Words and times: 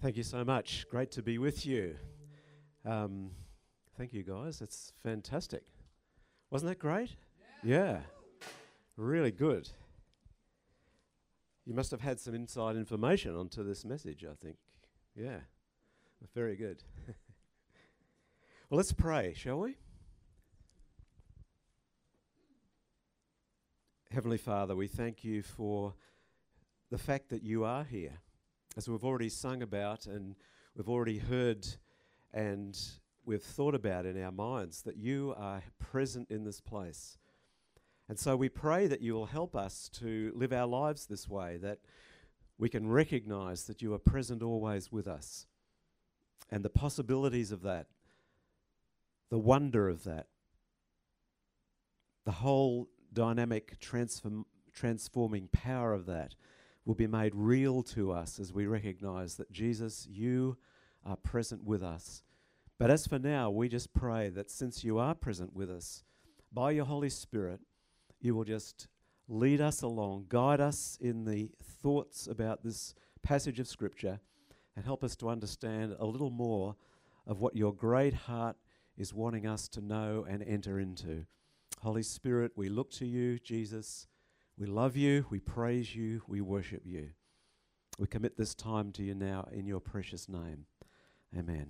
Thank 0.00 0.16
you 0.16 0.22
so 0.22 0.44
much. 0.44 0.86
Great 0.88 1.10
to 1.12 1.22
be 1.22 1.38
with 1.38 1.66
you. 1.66 1.96
Um, 2.84 3.32
thank 3.96 4.12
you, 4.12 4.22
guys. 4.22 4.60
It's 4.60 4.92
fantastic. 5.02 5.64
Wasn't 6.52 6.68
that 6.68 6.78
great? 6.78 7.16
Yeah. 7.64 7.74
yeah. 7.74 7.98
Really 8.96 9.32
good. 9.32 9.68
You 11.66 11.74
must 11.74 11.90
have 11.90 12.00
had 12.00 12.20
some 12.20 12.32
inside 12.32 12.76
information 12.76 13.34
onto 13.34 13.64
this 13.64 13.84
message, 13.84 14.24
I 14.24 14.34
think. 14.40 14.58
Yeah. 15.16 15.38
Very 16.32 16.54
good. 16.54 16.84
well, 18.70 18.76
let's 18.76 18.92
pray, 18.92 19.34
shall 19.36 19.58
we? 19.58 19.74
Heavenly 24.12 24.38
Father, 24.38 24.76
we 24.76 24.86
thank 24.86 25.24
you 25.24 25.42
for 25.42 25.94
the 26.88 26.98
fact 26.98 27.30
that 27.30 27.42
you 27.42 27.64
are 27.64 27.82
here 27.82 28.20
as 28.78 28.88
we've 28.88 29.04
already 29.04 29.28
sung 29.28 29.60
about 29.60 30.06
and 30.06 30.36
we've 30.76 30.88
already 30.88 31.18
heard 31.18 31.66
and 32.32 32.78
we've 33.24 33.42
thought 33.42 33.74
about 33.74 34.06
in 34.06 34.22
our 34.22 34.30
minds, 34.30 34.82
that 34.82 34.96
you 34.96 35.34
are 35.36 35.64
present 35.80 36.30
in 36.30 36.44
this 36.44 36.60
place. 36.60 37.18
And 38.08 38.16
so 38.16 38.36
we 38.36 38.48
pray 38.48 38.86
that 38.86 39.00
you 39.00 39.14
will 39.14 39.26
help 39.26 39.56
us 39.56 39.90
to 39.94 40.32
live 40.32 40.52
our 40.52 40.68
lives 40.68 41.06
this 41.06 41.28
way, 41.28 41.56
that 41.56 41.80
we 42.56 42.68
can 42.68 42.88
recognize 42.88 43.64
that 43.64 43.82
you 43.82 43.92
are 43.94 43.98
present 43.98 44.44
always 44.44 44.92
with 44.92 45.08
us, 45.08 45.48
and 46.48 46.64
the 46.64 46.70
possibilities 46.70 47.50
of 47.50 47.62
that, 47.62 47.88
the 49.28 49.40
wonder 49.40 49.88
of 49.88 50.04
that, 50.04 50.28
the 52.24 52.30
whole 52.30 52.88
dynamic 53.12 53.80
transform, 53.80 54.46
transforming 54.72 55.48
power 55.48 55.92
of 55.92 56.06
that 56.06 56.36
will 56.88 56.94
be 56.94 57.06
made 57.06 57.34
real 57.34 57.82
to 57.82 58.10
us 58.10 58.40
as 58.40 58.50
we 58.50 58.64
recognize 58.64 59.34
that 59.34 59.52
Jesus, 59.52 60.08
you 60.10 60.56
are 61.04 61.16
present 61.16 61.62
with 61.62 61.82
us. 61.82 62.22
But 62.78 62.90
as 62.90 63.06
for 63.06 63.18
now, 63.18 63.50
we 63.50 63.68
just 63.68 63.92
pray 63.92 64.30
that 64.30 64.50
since 64.50 64.82
you 64.82 64.98
are 64.98 65.14
present 65.14 65.54
with 65.54 65.70
us, 65.70 66.02
by 66.50 66.70
your 66.70 66.86
Holy 66.86 67.10
Spirit, 67.10 67.60
you 68.22 68.34
will 68.34 68.44
just 68.44 68.88
lead 69.28 69.60
us 69.60 69.82
along, 69.82 70.24
guide 70.30 70.62
us 70.62 70.96
in 70.98 71.26
the 71.26 71.50
thoughts 71.82 72.26
about 72.26 72.64
this 72.64 72.94
passage 73.20 73.60
of 73.60 73.68
Scripture, 73.68 74.18
and 74.74 74.82
help 74.82 75.04
us 75.04 75.14
to 75.16 75.28
understand 75.28 75.94
a 75.98 76.06
little 76.06 76.30
more 76.30 76.74
of 77.26 77.38
what 77.38 77.54
your 77.54 77.74
great 77.74 78.14
heart 78.14 78.56
is 78.96 79.12
wanting 79.12 79.46
us 79.46 79.68
to 79.68 79.82
know 79.82 80.24
and 80.26 80.42
enter 80.42 80.80
into. 80.80 81.26
Holy 81.82 82.02
Spirit, 82.02 82.52
we 82.56 82.70
look 82.70 82.90
to 82.92 83.04
you, 83.04 83.38
Jesus. 83.38 84.06
We 84.58 84.66
love 84.66 84.96
you, 84.96 85.24
we 85.30 85.38
praise 85.38 85.94
you, 85.94 86.20
we 86.26 86.40
worship 86.40 86.82
you. 86.84 87.10
We 87.96 88.08
commit 88.08 88.36
this 88.36 88.56
time 88.56 88.90
to 88.92 89.04
you 89.04 89.14
now 89.14 89.46
in 89.52 89.68
your 89.68 89.78
precious 89.78 90.28
name. 90.28 90.66
Amen. 91.36 91.68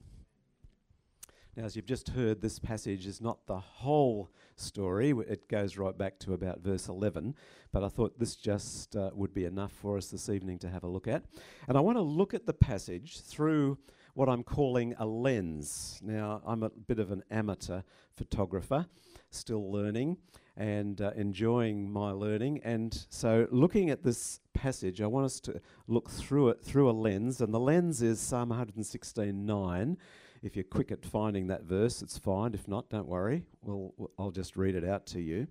Now, 1.55 1.65
as 1.65 1.77
you've 1.77 1.85
just 1.85 2.09
heard, 2.09 2.41
this 2.41 2.59
passage 2.59 3.07
is 3.07 3.21
not 3.21 3.47
the 3.47 3.59
whole 3.59 4.31
story. 4.57 5.11
It 5.11 5.49
goes 5.49 5.77
right 5.77 5.99
back 5.99 6.19
to 6.21 6.33
about 6.33 6.61
verse 6.61 6.89
11, 6.89 7.35
but 7.73 7.85
I 7.85 7.89
thought 7.89 8.19
this 8.19 8.37
just 8.37 8.97
uh, 8.97 9.11
would 9.13 9.35
be 9.35 9.45
enough 9.45 9.73
for 9.73 9.99
us 9.99 10.07
this 10.09 10.31
evening 10.31 10.59
to 10.61 10.71
have 10.71 10.83
a 10.85 10.89
look 10.89 11.07
at. 11.07 11.25
And 11.69 11.77
I 11.77 11.83
want 11.83 11.99
to 11.99 12.03
look 12.03 12.33
at 12.33 12.47
the 12.47 12.55
passage 12.55 13.21
through 13.21 13.77
what 14.15 14.31
I'm 14.31 14.43
calling 14.43 14.95
a 14.99 15.05
lens. 15.05 16.01
Now, 16.03 16.41
I'm 16.47 16.63
a 16.63 16.71
bit 16.71 17.01
of 17.01 17.11
an 17.11 17.23
amateur 17.31 17.83
photographer, 18.17 18.87
still 19.31 19.71
learning 19.71 20.17
and 20.59 21.01
uh, 21.01 21.13
enjoying 21.15 21.91
my 21.91 22.11
learning. 22.11 22.61
And 22.65 23.07
so, 23.09 23.47
looking 23.51 23.91
at 23.91 24.03
this 24.03 24.41
passage, 24.53 25.01
I 25.01 25.07
want 25.07 25.25
us 25.25 25.41
to 25.41 25.61
look 25.87 26.11
through 26.11 26.49
it 26.49 26.63
through 26.63 26.91
a 26.91 26.93
lens, 26.93 27.41
and 27.41 27.55
the 27.55 27.61
lens 27.61 28.03
is 28.03 28.21
Psalm 28.21 28.51
116:9. 28.51 29.97
If 30.43 30.57
you're 30.57 30.65
quick 30.65 30.93
at 30.93 31.05
finding 31.05 31.47
that 31.47 31.63
verse, 31.63 32.03
it's 32.03 32.19
fine. 32.19 32.55
If 32.55 32.69
not, 32.69 32.91
don't 32.91 33.09
worry. 33.09 33.45
We'll, 33.63 34.11
I'll 34.19 34.31
just 34.31 34.57
read 34.57 34.75
it 34.75 34.85
out 34.85 35.07
to 35.07 35.21
you. 35.21 35.47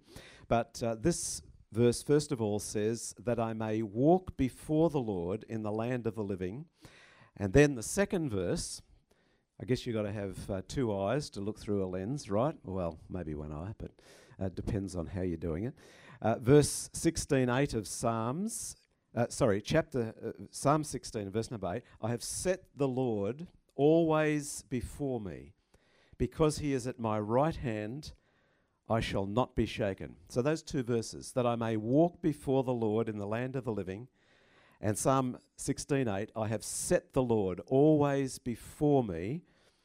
But 0.47 0.81
uh, 0.83 0.95
this 0.95 1.41
verse, 1.71 2.03
first 2.03 2.31
of 2.31 2.41
all, 2.41 2.59
says 2.59 3.15
that 3.23 3.39
I 3.39 3.53
may 3.53 3.81
walk 3.81 4.37
before 4.37 4.89
the 4.89 4.99
Lord 4.99 5.45
in 5.49 5.63
the 5.63 5.71
land 5.71 6.07
of 6.07 6.15
the 6.15 6.23
living. 6.23 6.65
And 7.35 7.51
then 7.51 7.75
the 7.75 7.83
second 7.83 8.29
verse, 8.29 8.81
I 9.61 9.65
guess 9.65 9.85
you've 9.85 9.95
got 9.95 10.03
to 10.03 10.11
have 10.13 10.49
uh, 10.49 10.61
two 10.67 10.95
eyes 10.97 11.29
to 11.31 11.41
look 11.41 11.59
through 11.59 11.83
a 11.83 11.87
lens, 11.87 12.29
right? 12.29 12.55
Well, 12.63 12.97
maybe 13.09 13.35
one 13.35 13.51
eye, 13.51 13.73
but 13.77 13.91
uh, 14.39 14.49
depends 14.49 14.95
on 14.95 15.07
how 15.07 15.21
you're 15.21 15.37
doing 15.37 15.65
it. 15.65 15.73
Uh, 16.21 16.35
verse 16.39 16.89
16:8 16.93 17.73
of 17.73 17.87
Psalms, 17.87 18.75
uh, 19.15 19.27
sorry, 19.29 19.61
chapter 19.61 20.13
uh, 20.25 20.31
Psalm 20.51 20.83
16, 20.83 21.29
verse 21.29 21.51
number 21.51 21.75
8. 21.75 21.83
I 22.01 22.09
have 22.09 22.23
set 22.23 22.63
the 22.75 22.87
Lord 22.87 23.47
always 23.75 24.63
before 24.69 25.19
me, 25.19 25.53
because 26.17 26.59
he 26.59 26.73
is 26.73 26.87
at 26.87 26.99
my 26.99 27.19
right 27.19 27.55
hand. 27.55 28.13
I 28.89 29.01
shall 29.01 29.25
not 29.25 29.53
be 29.53 29.65
shaken. 29.65 30.15
So 30.29 30.41
those 30.41 30.63
two 30.63 30.81
verses, 30.81 31.33
that 31.33 31.45
I 31.45 31.57
may 31.57 31.75
walk 31.75 32.21
before 32.21 32.63
the 32.63 32.73
Lord 32.73 33.09
in 33.09 33.17
the 33.17 33.27
land 33.27 33.57
of 33.57 33.65
the 33.65 33.71
living, 33.73 34.07
and 34.79 34.97
Psalm 34.97 35.39
16:8, 35.57 36.29
I 36.35 36.47
have 36.47 36.63
set 36.63 37.13
the 37.13 37.23
Lord 37.23 37.59
always 37.67 38.39
before 38.39 39.03
me, 39.03 39.41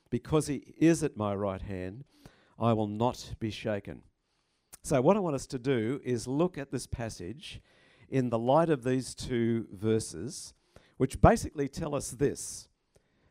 because 0.09 0.47
he 0.47 0.75
is 0.79 1.03
at 1.03 1.17
my 1.17 1.35
right 1.35 1.63
hand, 1.63 2.05
I 2.59 2.75
will 2.75 2.87
not 2.87 3.35
be 3.41 3.51
shaken. 3.51 4.03
So, 4.85 5.01
what 5.01 5.17
I 5.17 5.21
want 5.21 5.37
us 5.37 5.47
to 5.47 5.61
do 5.61 6.01
is 6.03 6.27
look 6.27 6.59
at 6.59 6.73
this 6.73 6.89
passage 6.89 7.61
in 8.09 8.31
the 8.31 8.39
light 8.39 8.69
of 8.69 8.83
these 8.83 9.15
two 9.15 9.69
verses, 9.73 10.55
which 10.97 11.21
basically 11.21 11.69
tell 11.69 11.95
us 11.95 12.11
this 12.11 12.69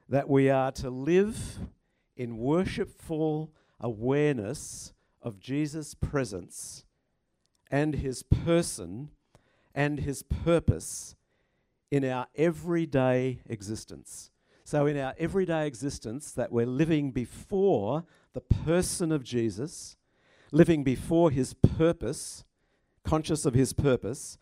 that 0.07 0.29
we 0.29 0.50
are 0.50 0.72
to 0.72 0.89
live 0.89 1.59
in 2.16 2.38
worshipful 2.38 3.51
awareness 3.81 4.94
of 5.22 5.41
Jesus' 5.41 5.94
presence 5.94 6.85
and 7.69 7.95
his 7.95 8.23
person 8.23 9.09
and 9.75 10.00
his 10.00 10.23
purpose 10.23 11.16
in 11.89 12.06
our 12.06 12.28
everyday 12.35 13.41
existence. 13.45 14.31
So, 14.63 14.85
in 14.85 14.97
our 14.97 15.16
everyday 15.18 15.68
existence, 15.68 16.31
that 16.31 16.53
we're 16.53 16.66
living 16.66 17.12
before 17.12 18.06
the 18.31 18.39
person 18.39 19.12
of 19.12 19.22
Jesus 19.22 19.97
living 20.51 20.84
before 20.84 21.31
his 21.31 21.53
purpose, 21.53 22.44
conscious 23.03 23.45
of 23.45 23.53
his 23.53 23.73
purpose, 23.73 24.38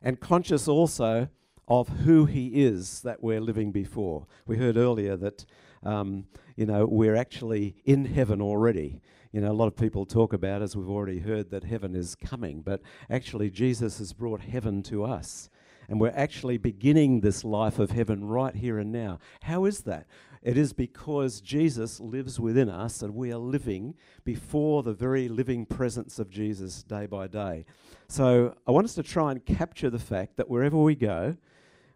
and 0.00 0.20
conscious 0.20 0.68
also 0.68 1.28
of 1.66 1.88
who 1.88 2.24
he 2.24 2.62
is 2.62 3.02
that 3.02 3.22
we're 3.22 3.40
living 3.40 3.72
before. 3.72 4.26
We 4.46 4.56
heard 4.56 4.76
earlier 4.76 5.16
that, 5.16 5.44
um, 5.82 6.24
you 6.56 6.64
know, 6.64 6.86
we're 6.86 7.16
actually 7.16 7.76
in 7.84 8.06
heaven 8.06 8.40
already. 8.40 9.00
You 9.32 9.42
know, 9.42 9.50
a 9.50 9.52
lot 9.52 9.66
of 9.66 9.76
people 9.76 10.06
talk 10.06 10.32
about, 10.32 10.62
as 10.62 10.74
we've 10.74 10.88
already 10.88 11.18
heard, 11.18 11.50
that 11.50 11.64
heaven 11.64 11.94
is 11.94 12.14
coming, 12.14 12.62
but 12.62 12.80
actually, 13.10 13.50
Jesus 13.50 13.98
has 13.98 14.14
brought 14.14 14.40
heaven 14.40 14.82
to 14.84 15.04
us. 15.04 15.50
And 15.90 16.00
we're 16.00 16.12
actually 16.14 16.58
beginning 16.58 17.20
this 17.20 17.44
life 17.44 17.78
of 17.78 17.90
heaven 17.90 18.26
right 18.26 18.54
here 18.54 18.78
and 18.78 18.92
now. 18.92 19.18
How 19.42 19.64
is 19.64 19.80
that? 19.80 20.06
It 20.42 20.56
is 20.56 20.72
because 20.72 21.40
Jesus 21.40 22.00
lives 22.00 22.38
within 22.38 22.68
us 22.68 23.02
and 23.02 23.14
we 23.14 23.32
are 23.32 23.38
living 23.38 23.94
before 24.24 24.82
the 24.82 24.92
very 24.92 25.28
living 25.28 25.66
presence 25.66 26.18
of 26.18 26.30
Jesus 26.30 26.82
day 26.82 27.06
by 27.06 27.26
day. 27.26 27.64
So 28.08 28.54
I 28.66 28.70
want 28.70 28.84
us 28.84 28.94
to 28.94 29.02
try 29.02 29.32
and 29.32 29.44
capture 29.44 29.90
the 29.90 29.98
fact 29.98 30.36
that 30.36 30.48
wherever 30.48 30.78
we 30.78 30.94
go, 30.94 31.36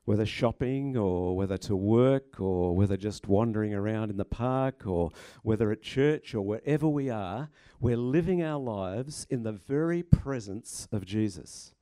whether 0.05 0.27
shopping 0.27 0.97
or 0.97 1.37
whether 1.37 1.57
to 1.57 1.77
work 1.77 2.41
or 2.41 2.75
whether 2.75 2.97
just 2.97 3.29
wandering 3.29 3.73
around 3.73 4.11
in 4.11 4.17
the 4.17 4.25
park 4.25 4.87
or 4.87 5.11
whether 5.43 5.71
at 5.71 5.81
church 5.81 6.35
or 6.35 6.43
wherever 6.43 6.89
we 6.89 7.09
are, 7.09 7.49
we're 7.81 7.97
living 7.97 8.43
our 8.43 8.59
lives 8.59 9.27
in 9.31 9.45
the 9.45 9.53
very 9.53 10.03
presence 10.03 10.89
of 10.91 11.05
Jesus. 11.05 11.73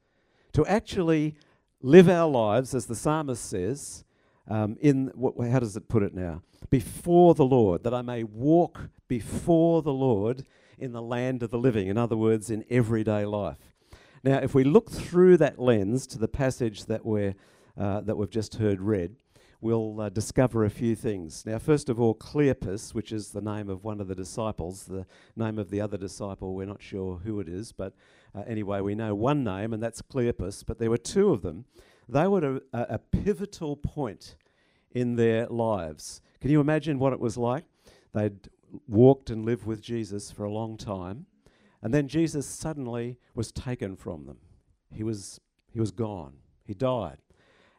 To 0.52 0.66
actually 0.66 1.36
live 1.80 2.08
our 2.08 2.28
lives, 2.28 2.74
as 2.74 2.86
the 2.86 2.94
psalmist 2.94 3.44
says, 3.44 4.04
um, 4.50 4.76
in 4.80 5.12
how 5.50 5.60
does 5.60 5.76
it 5.76 5.88
put 5.88 6.02
it 6.02 6.12
now? 6.12 6.42
Before 6.68 7.34
the 7.34 7.44
Lord, 7.44 7.84
that 7.84 7.94
I 7.94 8.02
may 8.02 8.24
walk 8.24 8.90
before 9.08 9.80
the 9.80 9.92
Lord 9.92 10.44
in 10.76 10.92
the 10.92 11.00
land 11.00 11.42
of 11.42 11.50
the 11.50 11.58
living. 11.58 11.86
In 11.86 11.96
other 11.96 12.16
words, 12.16 12.50
in 12.50 12.64
everyday 12.68 13.24
life. 13.24 13.58
Now, 14.24 14.38
if 14.38 14.54
we 14.54 14.64
look 14.64 14.90
through 14.90 15.36
that 15.38 15.58
lens 15.58 16.06
to 16.08 16.18
the 16.18 16.28
passage 16.28 16.86
that 16.86 17.06
we're 17.06 17.34
uh, 17.78 18.00
that 18.02 18.16
we've 18.16 18.30
just 18.30 18.56
heard 18.56 18.80
read, 18.80 19.14
we'll 19.60 20.00
uh, 20.00 20.08
discover 20.08 20.64
a 20.64 20.70
few 20.70 20.94
things. 20.94 21.46
Now, 21.46 21.58
first 21.58 21.88
of 21.88 22.00
all, 22.00 22.14
Cleopas, 22.14 22.92
which 22.92 23.12
is 23.12 23.30
the 23.30 23.40
name 23.40 23.70
of 23.70 23.84
one 23.84 24.00
of 24.00 24.08
the 24.08 24.14
disciples, 24.14 24.84
the 24.84 25.06
name 25.36 25.58
of 25.58 25.70
the 25.70 25.80
other 25.80 25.96
disciple, 25.96 26.54
we're 26.54 26.66
not 26.66 26.82
sure 26.82 27.18
who 27.18 27.40
it 27.40 27.48
is, 27.48 27.72
but 27.72 27.94
uh, 28.34 28.42
anyway, 28.46 28.80
we 28.80 28.94
know 28.94 29.14
one 29.14 29.44
name, 29.44 29.72
and 29.72 29.82
that's 29.82 30.02
Cleopas, 30.02 30.64
but 30.66 30.78
there 30.78 30.90
were 30.90 30.98
two 30.98 31.30
of 31.30 31.42
them 31.42 31.64
they 32.10 32.26
were 32.26 32.60
a, 32.72 32.80
a 32.94 32.98
pivotal 32.98 33.76
point 33.76 34.34
in 34.92 35.16
their 35.16 35.46
lives. 35.46 36.20
Can 36.40 36.50
you 36.50 36.60
imagine 36.60 36.98
what 36.98 37.12
it 37.12 37.20
was 37.20 37.36
like? 37.36 37.64
They'd 38.12 38.48
walked 38.88 39.30
and 39.30 39.44
lived 39.44 39.66
with 39.66 39.80
Jesus 39.80 40.30
for 40.30 40.44
a 40.44 40.52
long 40.52 40.76
time, 40.76 41.26
and 41.82 41.92
then 41.92 42.08
Jesus 42.08 42.46
suddenly 42.46 43.18
was 43.34 43.52
taken 43.52 43.96
from 43.96 44.26
them. 44.26 44.38
He 44.92 45.02
was, 45.02 45.40
he 45.72 45.80
was 45.80 45.90
gone, 45.90 46.34
he 46.64 46.74
died. 46.74 47.18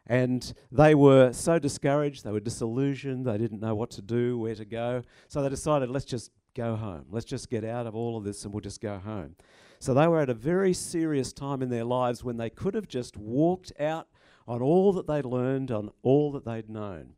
And 0.08 0.54
they 0.72 0.96
were 0.96 1.32
so 1.32 1.60
discouraged, 1.60 2.24
they 2.24 2.32
were 2.32 2.40
disillusioned, 2.40 3.26
they 3.26 3.38
didn't 3.38 3.62
know 3.62 3.76
what 3.76 3.92
to 3.92 4.02
do, 4.02 4.38
where 4.38 4.56
to 4.56 4.66
go. 4.66 5.04
So 5.28 5.42
they 5.42 5.50
decided, 5.50 5.90
let's 5.90 6.06
just 6.06 6.32
go 6.56 6.76
home. 6.76 7.06
Let's 7.10 7.26
just 7.26 7.50
get 7.50 7.64
out 7.64 7.88
of 7.88 7.96
all 7.96 8.18
of 8.18 8.24
this 8.24 8.44
and 8.44 8.54
we'll 8.54 8.62
just 8.62 8.82
go 8.82 8.98
home. 8.98 9.36
So 9.80 9.94
they 9.94 10.08
were 10.08 10.20
at 10.20 10.30
a 10.30 10.34
very 10.34 10.74
serious 10.74 11.34
time 11.34 11.62
in 11.62 11.70
their 11.70 11.86
lives 11.86 12.24
when 12.24 12.38
they 12.38 12.50
could 12.50 12.74
have 12.74 12.88
just 12.88 13.18
walked 13.18 13.72
out 13.80 14.08
on 14.48 14.62
all 14.62 14.94
that 14.94 15.08
they'd 15.08 15.26
learned, 15.26 15.72
on 15.72 15.92
all 16.04 16.32
that 16.32 16.46
they'd 16.46 16.70
known. 16.70 17.14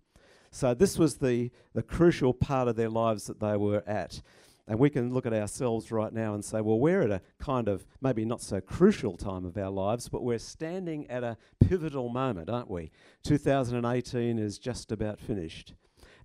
So 0.52 0.74
this 0.74 1.00
was 1.00 1.16
the, 1.16 1.52
the 1.74 1.82
crucial 1.82 2.34
part 2.34 2.68
of 2.68 2.76
their 2.76 2.90
lives 2.90 3.26
that 3.26 3.40
they 3.40 3.58
were 3.58 3.84
at. 3.88 4.22
And 4.68 4.80
we 4.80 4.90
can 4.90 5.14
look 5.14 5.26
at 5.26 5.34
ourselves 5.34 5.92
right 5.92 6.14
now 6.14 6.36
and 6.36 6.46
say, 6.46 6.62
well, 6.62 6.80
we're 6.80 7.02
at 7.02 7.12
a 7.12 7.22
kind 7.38 7.68
of 7.68 7.86
maybe 8.02 8.24
not 8.24 8.42
so 8.42 8.62
crucial 8.62 9.18
time 9.18 9.46
of 9.46 9.58
our 9.58 9.70
lives, 9.70 10.08
but 10.08 10.24
we're 10.24 10.40
standing 10.40 11.10
at 11.10 11.24
a 11.24 11.38
pivotal 11.60 12.08
moment, 12.08 12.50
aren't 12.50 12.70
we? 12.70 12.92
2018 13.24 14.40
is 14.40 14.60
just 14.60 14.92
about 14.92 15.20
finished. 15.20 15.74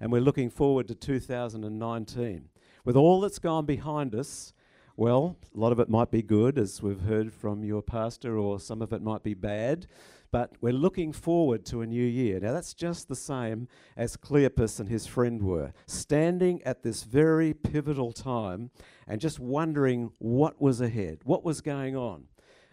And 0.01 0.13
we're 0.13 0.21
looking 0.21 0.51
forward 0.51 0.87
to 0.89 0.95
2019. 0.95 2.49
With 2.85 2.97
all 2.97 3.21
that's 3.21 3.41
gone 3.41 3.67
behind 3.67 4.15
us, 4.15 4.53
well, 4.97 5.37
a 5.55 5.59
lot 5.59 5.73
of 5.73 5.81
it 5.81 5.89
might 5.89 6.11
be 6.11 6.23
good, 6.23 6.59
as 6.59 6.83
we've 6.83 7.01
heard 7.01 7.33
from 7.33 7.65
your 7.65 7.83
pastor, 7.83 8.37
or 8.37 8.61
some 8.61 8.83
of 8.83 8.93
it 8.93 9.03
might 9.03 9.23
be 9.23 9.35
bad. 9.35 9.87
But 10.31 10.53
we're 10.61 10.73
looking 10.73 11.13
forward 11.13 11.65
to 11.67 11.81
a 11.81 11.87
new 11.87 12.05
year. 12.05 12.39
Now, 12.39 12.53
that's 12.53 12.75
just 12.75 13.09
the 13.09 13.17
same 13.17 13.67
as 13.97 14.17
Cleopas 14.17 14.79
and 14.79 14.89
his 14.89 15.07
friend 15.07 15.43
were, 15.43 15.73
standing 15.87 16.63
at 16.65 16.83
this 16.83 17.03
very 17.03 17.55
pivotal 17.55 18.13
time 18.13 18.71
and 19.07 19.21
just 19.21 19.41
wondering 19.41 20.11
what 20.19 20.61
was 20.61 20.81
ahead, 20.81 21.21
what 21.25 21.45
was 21.45 21.61
going 21.61 21.97
on. 21.97 22.25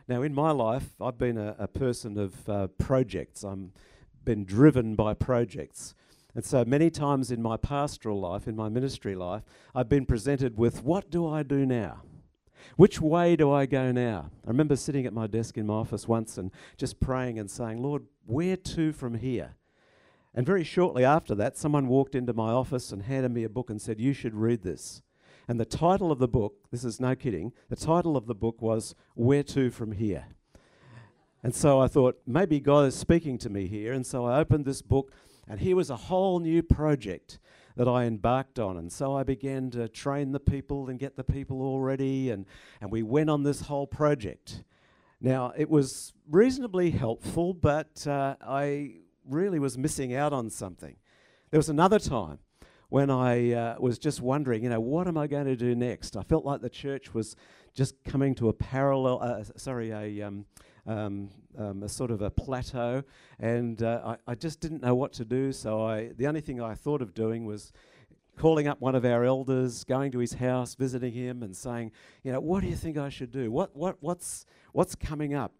Now, 0.07 0.21
in 0.21 0.33
my 0.33 0.51
life, 0.51 0.89
I've 1.01 1.17
been 1.17 1.37
a, 1.37 1.55
a 1.57 1.67
person 1.67 2.17
of 2.17 2.49
uh, 2.49 2.67
projects. 2.77 3.43
I've 3.43 3.69
been 4.23 4.43
driven 4.43 4.95
by 4.95 5.13
projects. 5.13 5.95
And 6.35 6.43
so 6.43 6.65
many 6.65 6.89
times 6.89 7.31
in 7.31 7.41
my 7.41 7.55
pastoral 7.55 8.19
life, 8.19 8.47
in 8.47 8.55
my 8.55 8.67
ministry 8.67 9.15
life, 9.15 9.43
I've 9.73 9.87
been 9.87 10.05
presented 10.05 10.57
with 10.57 10.83
what 10.83 11.09
do 11.09 11.25
I 11.25 11.43
do 11.43 11.65
now? 11.65 12.01
Which 12.75 13.01
way 13.01 13.35
do 13.35 13.51
I 13.51 13.65
go 13.65 13.91
now? 13.91 14.31
I 14.45 14.49
remember 14.49 14.75
sitting 14.75 15.05
at 15.05 15.13
my 15.13 15.27
desk 15.27 15.57
in 15.57 15.67
my 15.67 15.75
office 15.75 16.07
once 16.07 16.37
and 16.37 16.51
just 16.77 16.99
praying 16.99 17.39
and 17.39 17.49
saying, 17.49 17.81
Lord, 17.81 18.03
where 18.25 18.57
to 18.57 18.91
from 18.91 19.15
here? 19.15 19.55
And 20.33 20.45
very 20.45 20.63
shortly 20.63 21.05
after 21.05 21.33
that, 21.35 21.57
someone 21.57 21.87
walked 21.87 22.13
into 22.13 22.33
my 22.33 22.51
office 22.51 22.91
and 22.91 23.03
handed 23.03 23.31
me 23.31 23.43
a 23.43 23.49
book 23.49 23.69
and 23.69 23.81
said, 23.81 24.01
You 24.01 24.11
should 24.11 24.35
read 24.35 24.63
this. 24.63 25.01
And 25.47 25.59
the 25.59 25.65
title 25.65 26.11
of 26.11 26.19
the 26.19 26.27
book, 26.27 26.55
this 26.71 26.83
is 26.83 26.99
no 26.99 27.15
kidding, 27.15 27.53
the 27.69 27.75
title 27.75 28.17
of 28.17 28.25
the 28.25 28.35
book 28.35 28.61
was 28.61 28.95
Where 29.13 29.43
to 29.43 29.69
from 29.69 29.93
here? 29.93 30.25
And 31.41 31.53
so 31.53 31.79
I 31.79 31.87
thought, 31.87 32.19
maybe 32.25 32.59
God 32.59 32.87
is 32.87 32.95
speaking 32.95 33.37
to 33.37 33.49
me 33.49 33.67
here. 33.67 33.93
And 33.93 34.05
so 34.05 34.25
I 34.25 34.39
opened 34.39 34.65
this 34.65 34.81
book, 34.81 35.11
and 35.47 35.59
here 35.59 35.75
was 35.75 35.91
a 35.91 35.95
whole 35.95 36.39
new 36.39 36.63
project 36.63 37.37
that 37.75 37.87
I 37.87 38.05
embarked 38.05 38.59
on. 38.59 38.77
And 38.77 38.91
so 38.91 39.15
I 39.15 39.23
began 39.23 39.69
to 39.71 39.87
train 39.87 40.31
the 40.31 40.39
people 40.39 40.89
and 40.89 40.99
get 40.99 41.15
the 41.15 41.23
people 41.23 41.61
all 41.61 41.81
ready, 41.81 42.29
and, 42.29 42.45
and 42.81 42.91
we 42.91 43.03
went 43.03 43.29
on 43.29 43.43
this 43.43 43.61
whole 43.61 43.87
project. 43.87 44.63
Now, 45.21 45.53
it 45.57 45.69
was 45.69 46.13
reasonably 46.29 46.91
helpful, 46.91 47.53
but 47.53 48.05
uh, 48.07 48.35
I 48.41 48.95
really 49.27 49.59
was 49.59 49.77
missing 49.77 50.13
out 50.13 50.33
on 50.33 50.49
something. 50.49 50.95
There 51.51 51.57
was 51.57 51.69
another 51.69 51.99
time 51.99 52.39
when 52.89 53.09
I 53.09 53.51
uh, 53.53 53.75
was 53.79 53.97
just 53.97 54.21
wondering, 54.21 54.63
you 54.63 54.69
know, 54.69 54.79
what 54.79 55.07
am 55.07 55.17
I 55.17 55.27
going 55.27 55.45
to 55.45 55.55
do 55.55 55.75
next? 55.75 56.15
I 56.15 56.23
felt 56.23 56.45
like 56.45 56.61
the 56.61 56.69
church 56.69 57.13
was 57.13 57.35
just 57.73 57.95
coming 58.03 58.35
to 58.35 58.49
a 58.49 58.53
parallel, 58.53 59.19
uh, 59.21 59.43
sorry, 59.57 59.91
a, 59.91 60.21
um, 60.21 60.45
um, 60.85 61.29
um, 61.57 61.83
a 61.83 61.89
sort 61.89 62.11
of 62.11 62.21
a 62.21 62.29
plateau, 62.29 63.03
and 63.39 63.81
uh, 63.81 64.15
I, 64.27 64.31
I, 64.31 64.35
just 64.35 64.59
didn't 64.59 64.81
know 64.81 64.95
what 64.95 65.13
to 65.13 65.25
do. 65.25 65.51
So 65.51 65.85
I, 65.85 66.09
the 66.17 66.27
only 66.27 66.41
thing 66.41 66.61
I 66.61 66.75
thought 66.75 67.01
of 67.01 67.13
doing 67.13 67.45
was 67.45 67.71
calling 68.37 68.67
up 68.67 68.81
one 68.81 68.95
of 68.95 69.05
our 69.05 69.23
elders, 69.23 69.83
going 69.83 70.11
to 70.11 70.19
his 70.19 70.33
house, 70.33 70.75
visiting 70.75 71.13
him, 71.13 71.43
and 71.43 71.55
saying, 71.55 71.91
you 72.23 72.31
know, 72.31 72.39
what 72.39 72.61
do 72.61 72.67
you 72.67 72.75
think 72.75 72.97
I 72.97 73.09
should 73.09 73.31
do? 73.31 73.51
What, 73.51 73.75
what, 73.75 73.97
what's, 74.01 74.45
what's 74.73 74.95
coming 74.95 75.33
up? 75.33 75.53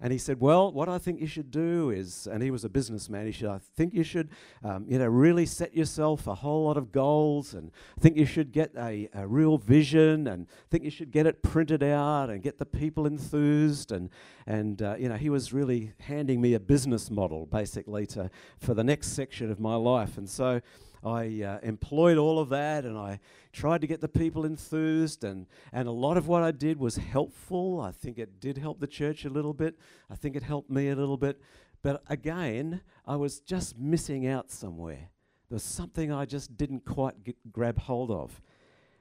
And 0.00 0.12
he 0.12 0.18
said, 0.18 0.40
Well, 0.40 0.72
what 0.72 0.88
I 0.88 0.98
think 0.98 1.20
you 1.20 1.26
should 1.26 1.50
do 1.50 1.90
is, 1.90 2.26
and 2.26 2.42
he 2.42 2.50
was 2.50 2.64
a 2.64 2.68
businessman, 2.68 3.26
he 3.26 3.32
said, 3.32 3.48
I 3.48 3.60
think 3.76 3.92
you 3.92 4.02
should, 4.02 4.30
um, 4.64 4.86
you 4.88 4.98
know, 4.98 5.06
really 5.06 5.44
set 5.44 5.76
yourself 5.76 6.26
a 6.26 6.34
whole 6.34 6.64
lot 6.64 6.76
of 6.76 6.90
goals 6.90 7.54
and 7.54 7.70
think 7.98 8.16
you 8.16 8.24
should 8.24 8.52
get 8.52 8.72
a, 8.76 9.08
a 9.14 9.26
real 9.26 9.58
vision 9.58 10.26
and 10.26 10.46
think 10.70 10.84
you 10.84 10.90
should 10.90 11.10
get 11.10 11.26
it 11.26 11.42
printed 11.42 11.82
out 11.82 12.30
and 12.30 12.42
get 12.42 12.58
the 12.58 12.66
people 12.66 13.06
enthused. 13.06 13.92
And, 13.92 14.08
and 14.46 14.80
uh, 14.80 14.96
you 14.98 15.08
know, 15.08 15.16
he 15.16 15.28
was 15.28 15.52
really 15.52 15.92
handing 16.00 16.40
me 16.40 16.54
a 16.54 16.60
business 16.60 17.10
model 17.10 17.46
basically 17.46 18.06
to, 18.06 18.30
for 18.58 18.72
the 18.72 18.84
next 18.84 19.08
section 19.08 19.50
of 19.50 19.60
my 19.60 19.74
life. 19.74 20.16
And 20.16 20.28
so, 20.28 20.62
I 21.02 21.42
uh, 21.42 21.58
employed 21.62 22.18
all 22.18 22.38
of 22.38 22.50
that 22.50 22.84
and 22.84 22.98
I 22.98 23.20
tried 23.52 23.80
to 23.80 23.86
get 23.86 24.00
the 24.00 24.08
people 24.08 24.44
enthused, 24.44 25.24
and, 25.24 25.46
and 25.72 25.88
a 25.88 25.92
lot 25.92 26.16
of 26.16 26.28
what 26.28 26.42
I 26.42 26.50
did 26.50 26.78
was 26.78 26.96
helpful. 26.96 27.80
I 27.80 27.90
think 27.90 28.18
it 28.18 28.40
did 28.40 28.58
help 28.58 28.80
the 28.80 28.86
church 28.86 29.24
a 29.24 29.30
little 29.30 29.54
bit, 29.54 29.78
I 30.10 30.14
think 30.14 30.36
it 30.36 30.42
helped 30.42 30.70
me 30.70 30.88
a 30.88 30.96
little 30.96 31.16
bit. 31.16 31.40
But 31.82 32.02
again, 32.08 32.82
I 33.06 33.16
was 33.16 33.40
just 33.40 33.78
missing 33.78 34.26
out 34.26 34.50
somewhere. 34.50 35.08
There 35.48 35.56
was 35.56 35.62
something 35.62 36.12
I 36.12 36.26
just 36.26 36.56
didn't 36.56 36.84
quite 36.84 37.14
grab 37.50 37.78
hold 37.78 38.10
of. 38.10 38.40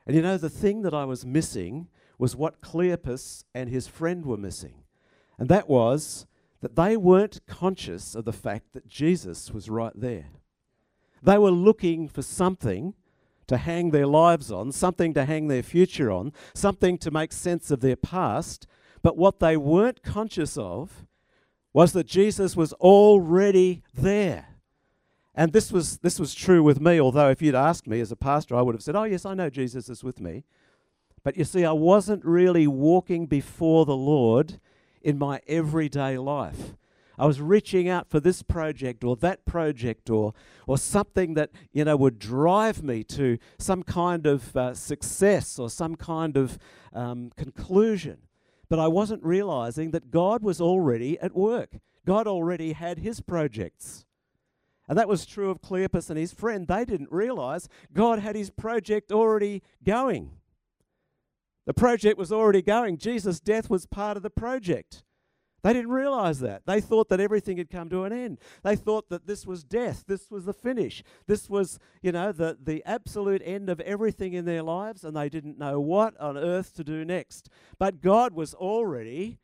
And 0.08 0.16
you 0.16 0.22
know, 0.22 0.38
the 0.38 0.50
thing 0.50 0.82
that 0.84 0.94
I 0.94 1.06
was 1.06 1.26
missing 1.26 1.90
was 2.18 2.36
what 2.36 2.62
Cleopas 2.62 3.44
and 3.54 3.70
his 3.70 3.88
friend 3.88 4.26
were 4.26 4.38
missing. 4.38 4.84
And 5.38 5.50
that 5.50 5.70
was 5.70 6.26
that 6.62 6.76
they 6.76 6.98
weren't 6.98 7.46
conscious 7.48 8.16
of 8.16 8.26
the 8.26 8.34
fact 8.34 8.74
that 8.74 8.88
Jesus 8.88 9.52
was 9.52 9.70
right 9.70 9.94
there. 9.96 10.26
They 11.22 11.38
were 11.38 11.52
looking 11.52 12.08
for 12.08 12.22
something 12.22 12.94
to 13.48 13.58
hang 13.58 13.92
their 13.92 14.08
lives 14.08 14.52
on, 14.52 14.72
something 14.72 15.14
to 15.16 15.26
hang 15.26 15.48
their 15.48 15.64
future 15.64 16.12
on, 16.12 16.32
something 16.54 16.98
to 17.00 17.12
make 17.12 17.32
sense 17.34 17.72
of 17.72 17.82
their 17.82 17.96
past. 17.96 18.68
But 19.02 19.18
what 19.18 19.40
they 19.40 19.58
weren't 19.58 20.04
conscious 20.04 20.58
of 20.58 21.06
was 21.74 21.94
that 21.94 22.08
Jesus 22.08 22.56
was 22.56 22.74
already 22.74 23.84
there. 23.94 24.46
And 25.36 25.54
this 25.54 25.72
was, 25.72 26.00
this 26.00 26.20
was 26.20 26.36
true 26.36 26.62
with 26.64 26.82
me, 26.82 27.00
although 27.00 27.30
if 27.30 27.42
you'd 27.42 27.56
asked 27.56 27.88
me 27.88 28.02
as 28.02 28.12
a 28.12 28.16
pastor, 28.16 28.56
I 28.56 28.62
would 28.62 28.76
have 28.76 28.84
said, 28.84 28.96
Oh, 28.96 29.04
yes, 29.04 29.26
I 29.26 29.34
know 29.34 29.50
Jesus 29.50 29.90
is 29.90 30.04
with 30.04 30.20
me. 30.20 30.44
But 31.24 31.38
you 31.38 31.44
see, 31.44 31.66
I 31.66 31.72
wasn't 31.72 32.26
really 32.26 32.68
walking 32.68 33.26
before 33.26 33.86
the 33.86 33.96
Lord 33.96 34.60
in 35.02 35.18
my 35.18 35.42
everyday 35.48 36.18
life. 36.18 36.76
I 37.20 37.26
was 37.26 37.42
reaching 37.42 37.90
out 37.90 38.10
for 38.10 38.22
this 38.22 38.42
project 38.42 39.04
or 39.04 39.18
that 39.18 39.46
project 39.46 40.10
or, 40.10 40.34
or 40.66 40.78
something 40.78 41.34
that, 41.34 41.50
you 41.74 41.84
know, 41.84 41.98
would 41.98 42.18
drive 42.18 42.82
me 42.82 43.04
to 43.04 43.38
some 43.58 43.84
kind 43.84 44.26
of 44.26 44.56
uh, 44.56 44.74
success 44.74 45.60
or 45.60 45.70
some 45.70 45.96
kind 45.96 46.38
of 46.38 46.58
um, 46.94 47.32
conclusion. 47.36 48.20
But 48.70 48.80
I 48.80 48.88
wasn't 48.88 49.22
realizing 49.22 49.92
that 49.92 50.12
God 50.12 50.44
was 50.44 50.62
already 50.62 51.20
at 51.20 51.36
work. 51.36 51.76
God 52.06 52.26
already 52.26 52.72
had 52.72 53.00
his 53.00 53.20
projects. 53.20 54.06
And 54.88 54.98
that 54.98 55.10
was 55.10 55.26
true 55.26 55.50
of 55.50 55.62
Cleopas 55.62 56.10
and 56.10 56.18
his 56.18 56.32
friend. 56.32 56.68
They 56.68 56.86
didn't 56.86 57.12
realize 57.12 57.68
God 57.94 58.20
had 58.20 58.38
his 58.38 58.50
project 58.50 59.12
already 59.12 59.62
going. 59.84 60.32
The 61.66 61.74
project 61.74 62.18
was 62.18 62.32
already 62.32 62.62
going. 62.62 62.98
Jesus' 62.98 63.42
death 63.42 63.70
was 63.70 63.86
part 63.86 64.16
of 64.16 64.24
the 64.24 64.30
project. 64.30 65.04
They 65.62 65.74
didn't 65.74 65.92
realize 65.92 66.40
that. 66.40 66.66
They 66.66 66.80
thought 66.80 67.10
that 67.10 67.20
everything 67.20 67.58
had 67.58 67.70
come 67.70 67.90
to 67.90 68.04
an 68.04 68.14
end. 68.14 68.40
They 68.64 68.76
thought 68.76 69.10
that 69.10 69.28
this 69.28 69.46
was 69.46 69.64
death. 69.64 70.06
This 70.08 70.32
was 70.32 70.46
the 70.46 70.54
finish. 70.54 71.04
This 71.28 71.50
was, 71.50 71.80
you 72.02 72.12
know, 72.12 72.32
the, 72.32 72.58
the 72.62 72.84
absolute 72.86 73.42
end 73.44 73.70
of 73.70 73.80
everything 73.82 74.34
in 74.34 74.46
their 74.46 74.64
lives, 74.64 75.04
and 75.04 75.16
they 75.16 75.30
didn't 75.30 75.58
know 75.58 75.80
what 75.80 76.20
on 76.20 76.38
earth 76.38 76.74
to 76.76 76.84
do 76.84 77.04
next. 77.04 77.50
But 77.78 78.02
God 78.02 78.34
was 78.34 78.54
already 78.54 79.40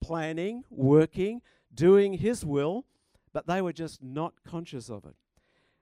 planning, 0.00 0.64
working, 0.70 1.42
doing 1.74 2.14
His 2.14 2.44
will, 2.44 2.86
but 3.32 3.46
they 3.46 3.60
were 3.60 3.72
just 3.72 4.02
not 4.02 4.34
conscious 4.46 4.88
of 4.88 5.04
it. 5.04 5.16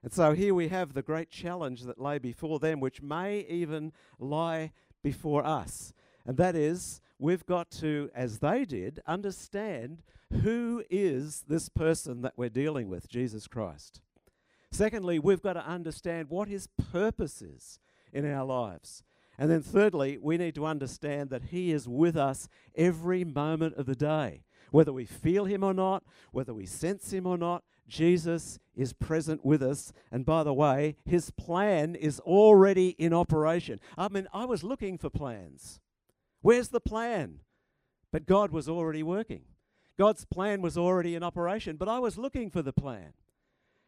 And 0.01 0.13
so 0.13 0.33
here 0.33 0.53
we 0.53 0.69
have 0.69 0.93
the 0.93 1.01
great 1.01 1.29
challenge 1.29 1.83
that 1.83 1.99
lay 1.99 2.19
before 2.19 2.59
them, 2.59 2.79
which 2.79 3.01
may 3.01 3.39
even 3.41 3.91
lie 4.17 4.71
before 5.03 5.45
us. 5.45 5.93
And 6.25 6.37
that 6.37 6.55
is 6.55 7.01
we've 7.19 7.45
got 7.45 7.69
to, 7.71 8.09
as 8.15 8.39
they 8.39 8.65
did, 8.65 9.01
understand 9.05 10.01
who 10.41 10.83
is 10.89 11.43
this 11.47 11.69
person 11.69 12.21
that 12.21 12.33
we're 12.37 12.49
dealing 12.49 12.87
with, 12.87 13.07
Jesus 13.09 13.47
Christ. 13.47 14.01
Secondly, 14.71 15.19
we've 15.19 15.41
got 15.41 15.53
to 15.53 15.65
understand 15.65 16.29
what 16.29 16.47
his 16.47 16.67
purpose 16.91 17.41
is 17.41 17.79
in 18.13 18.31
our 18.31 18.45
lives. 18.45 19.03
And 19.37 19.49
then 19.49 19.61
thirdly, 19.61 20.17
we 20.21 20.37
need 20.37 20.55
to 20.55 20.65
understand 20.65 21.29
that 21.29 21.45
he 21.45 21.71
is 21.71 21.87
with 21.87 22.15
us 22.17 22.47
every 22.75 23.23
moment 23.23 23.75
of 23.75 23.85
the 23.85 23.95
day. 23.95 24.43
Whether 24.71 24.93
we 24.93 25.05
feel 25.05 25.45
him 25.45 25.63
or 25.63 25.73
not, 25.73 26.03
whether 26.31 26.53
we 26.53 26.65
sense 26.65 27.11
him 27.11 27.25
or 27.25 27.37
not, 27.37 27.63
Jesus 27.87 28.59
is 28.75 28.93
present 28.93 29.43
with 29.43 29.63
us. 29.63 29.91
And 30.11 30.25
by 30.25 30.43
the 30.43 30.53
way, 30.53 30.95
his 31.05 31.31
plan 31.31 31.95
is 31.95 32.19
already 32.19 32.89
in 32.99 33.13
operation. 33.13 33.79
I 33.97 34.09
mean, 34.09 34.27
I 34.31 34.45
was 34.45 34.63
looking 34.63 34.97
for 34.97 35.09
plans. 35.09 35.79
Where's 36.41 36.69
the 36.69 36.79
plan? 36.79 37.39
But 38.11 38.25
God 38.25 38.51
was 38.51 38.67
already 38.67 39.03
working. 39.03 39.43
God's 39.97 40.25
plan 40.25 40.61
was 40.61 40.77
already 40.77 41.15
in 41.15 41.23
operation, 41.23 41.75
but 41.75 41.89
I 41.89 41.99
was 41.99 42.17
looking 42.17 42.49
for 42.49 42.61
the 42.61 42.73
plan. 42.73 43.13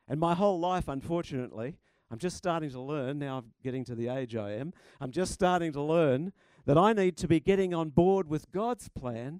And 0.07 0.19
my 0.19 0.35
whole 0.35 0.59
life, 0.59 0.87
unfortunately, 0.87 1.77
I'm 2.11 2.19
just 2.19 2.35
starting 2.35 2.69
to 2.71 2.81
learn, 2.81 3.19
now 3.19 3.37
I'm 3.37 3.53
getting 3.63 3.85
to 3.85 3.95
the 3.95 4.09
age 4.09 4.35
I 4.35 4.51
am, 4.51 4.73
I'm 4.99 5.11
just 5.11 5.31
starting 5.31 5.71
to 5.71 5.81
learn 5.81 6.33
that 6.65 6.77
I 6.77 6.91
need 6.91 7.15
to 7.17 7.27
be 7.27 7.39
getting 7.39 7.73
on 7.73 7.89
board 7.89 8.27
with 8.27 8.51
God's 8.51 8.89
plan 8.89 9.39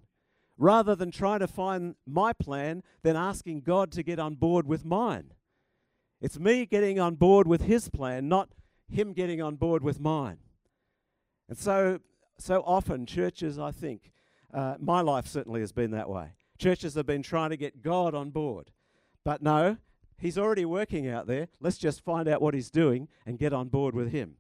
rather 0.58 0.96
than 0.96 1.12
trying 1.12 1.40
to 1.40 1.48
find 1.48 1.96
my 2.06 2.32
plan, 2.32 2.84
then 3.04 3.18
asking 3.18 3.62
God 3.62 3.92
to 3.92 4.04
get 4.04 4.20
on 4.20 4.36
board 4.36 4.66
with 4.66 4.86
mine. 4.86 5.34
It's 6.22 6.40
me 6.40 6.66
getting 6.66 7.00
on 7.00 7.16
board 7.16 7.48
with 7.48 7.64
His 7.64 7.90
plan, 7.90 8.30
not 8.30 8.50
Him 8.88 9.12
getting 9.12 9.42
on 9.42 9.56
board 9.56 9.84
with 9.84 10.00
mine. 10.00 10.38
And 11.50 11.58
so, 11.58 12.00
so 12.42 12.64
often, 12.66 13.06
churches, 13.06 13.60
I 13.60 13.72
think, 13.72 14.12
uh, 14.54 14.76
my 14.80 15.02
life 15.02 15.28
certainly 15.28 15.62
has 15.62 15.72
been 15.72 15.92
that 15.92 16.10
way. 16.10 16.34
Churches 16.58 16.96
have 16.96 17.06
been 17.06 17.24
trying 17.24 17.52
to 17.52 17.58
get 17.58 17.82
God 17.82 18.14
on 18.14 18.30
board. 18.30 18.72
But 19.24 19.42
no, 19.42 19.78
He's 20.18 20.38
already 20.38 20.66
working 20.66 21.08
out 21.08 21.26
there. 21.26 21.48
Let's 21.60 21.78
just 21.78 22.04
find 22.04 22.28
out 22.28 22.42
what 22.42 22.54
He's 22.54 22.70
doing 22.70 23.08
and 23.26 23.40
get 23.40 23.54
on 23.54 23.70
board 23.70 23.96
with 23.96 24.12
Him. 24.12 24.36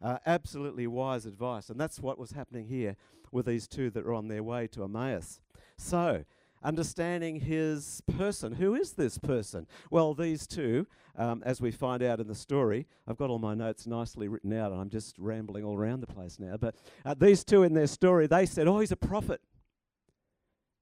Uh, 0.00 0.18
absolutely 0.26 0.86
wise 0.86 1.26
advice. 1.26 1.70
And 1.70 1.80
that's 1.80 2.00
what 2.00 2.18
was 2.18 2.32
happening 2.32 2.66
here 2.66 2.96
with 3.32 3.46
these 3.46 3.66
two 3.66 3.90
that 3.90 4.04
were 4.04 4.14
on 4.14 4.28
their 4.28 4.42
way 4.42 4.66
to 4.68 4.84
Emmaus. 4.84 5.40
So, 5.76 6.24
understanding 6.64 7.40
his 7.40 8.02
person. 8.16 8.54
Who 8.54 8.74
is 8.74 8.92
this 8.92 9.18
person? 9.18 9.66
Well, 9.90 10.14
these 10.14 10.46
two, 10.46 10.86
um, 11.16 11.42
as 11.44 11.60
we 11.60 11.70
find 11.70 12.02
out 12.02 12.20
in 12.20 12.26
the 12.26 12.34
story, 12.34 12.86
I've 13.06 13.16
got 13.16 13.30
all 13.30 13.38
my 13.38 13.54
notes 13.54 13.86
nicely 13.86 14.26
written 14.26 14.52
out, 14.52 14.72
and 14.72 14.80
I'm 14.80 14.90
just 14.90 15.16
rambling 15.18 15.64
all 15.64 15.76
around 15.76 16.00
the 16.00 16.06
place 16.06 16.38
now. 16.40 16.56
But 16.56 16.74
uh, 17.04 17.14
these 17.14 17.44
two 17.44 17.62
in 17.62 17.74
their 17.74 17.86
story, 17.86 18.26
they 18.26 18.46
said, 18.46 18.66
Oh, 18.66 18.80
he's 18.80 18.92
a 18.92 18.96
prophet. 18.96 19.40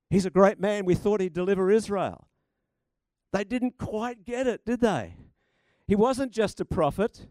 He's 0.08 0.26
a 0.26 0.30
great 0.30 0.60
man. 0.60 0.84
We 0.84 0.94
thought 0.94 1.20
he'd 1.20 1.32
deliver 1.32 1.70
Israel. 1.70 2.28
They 3.32 3.44
didn't 3.44 3.78
quite 3.78 4.24
get 4.24 4.46
it, 4.46 4.64
did 4.64 4.80
they? 4.80 5.16
He 5.86 5.96
wasn't 5.96 6.32
just 6.32 6.60
a 6.60 6.64
prophet. 6.64 7.26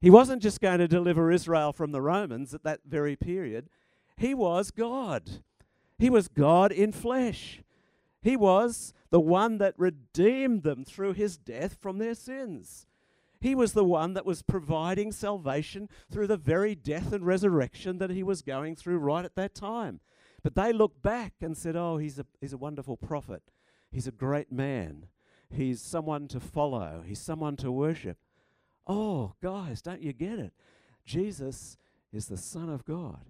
He 0.00 0.10
wasn't 0.10 0.42
just 0.42 0.60
going 0.60 0.78
to 0.78 0.88
deliver 0.88 1.30
Israel 1.30 1.72
from 1.72 1.92
the 1.92 2.02
Romans 2.02 2.52
at 2.52 2.64
that 2.64 2.80
very 2.86 3.16
period. 3.16 3.68
He 4.16 4.34
was 4.34 4.70
God. 4.70 5.42
He 5.98 6.10
was 6.10 6.28
God 6.28 6.70
in 6.70 6.92
flesh. 6.92 7.62
He 8.22 8.36
was 8.36 8.94
the 9.10 9.20
one 9.20 9.58
that 9.58 9.74
redeemed 9.76 10.62
them 10.62 10.84
through 10.84 11.14
his 11.14 11.36
death 11.36 11.76
from 11.80 11.98
their 11.98 12.14
sins. 12.14 12.86
He 13.40 13.56
was 13.56 13.72
the 13.72 13.84
one 13.84 14.14
that 14.14 14.24
was 14.24 14.42
providing 14.42 15.10
salvation 15.10 15.88
through 16.10 16.28
the 16.28 16.36
very 16.36 16.76
death 16.76 17.12
and 17.12 17.26
resurrection 17.26 17.98
that 17.98 18.10
he 18.10 18.22
was 18.22 18.40
going 18.40 18.76
through 18.76 18.98
right 18.98 19.24
at 19.24 19.34
that 19.34 19.54
time. 19.54 19.98
But 20.44 20.54
they 20.54 20.72
looked 20.72 21.02
back 21.02 21.34
and 21.40 21.58
said, 21.58 21.74
Oh, 21.74 21.96
he's 21.96 22.20
a, 22.20 22.26
he's 22.40 22.52
a 22.52 22.58
wonderful 22.58 22.96
prophet. 22.96 23.42
He's 23.90 24.06
a 24.06 24.12
great 24.12 24.52
man. 24.52 25.06
He's 25.50 25.82
someone 25.82 26.28
to 26.28 26.38
follow. 26.40 27.02
He's 27.04 27.20
someone 27.20 27.56
to 27.56 27.72
worship. 27.72 28.16
Oh, 28.86 29.34
guys, 29.42 29.82
don't 29.82 30.02
you 30.02 30.12
get 30.12 30.38
it? 30.38 30.52
Jesus 31.04 31.76
is 32.12 32.26
the 32.26 32.36
Son 32.36 32.68
of 32.68 32.84
God. 32.84 33.26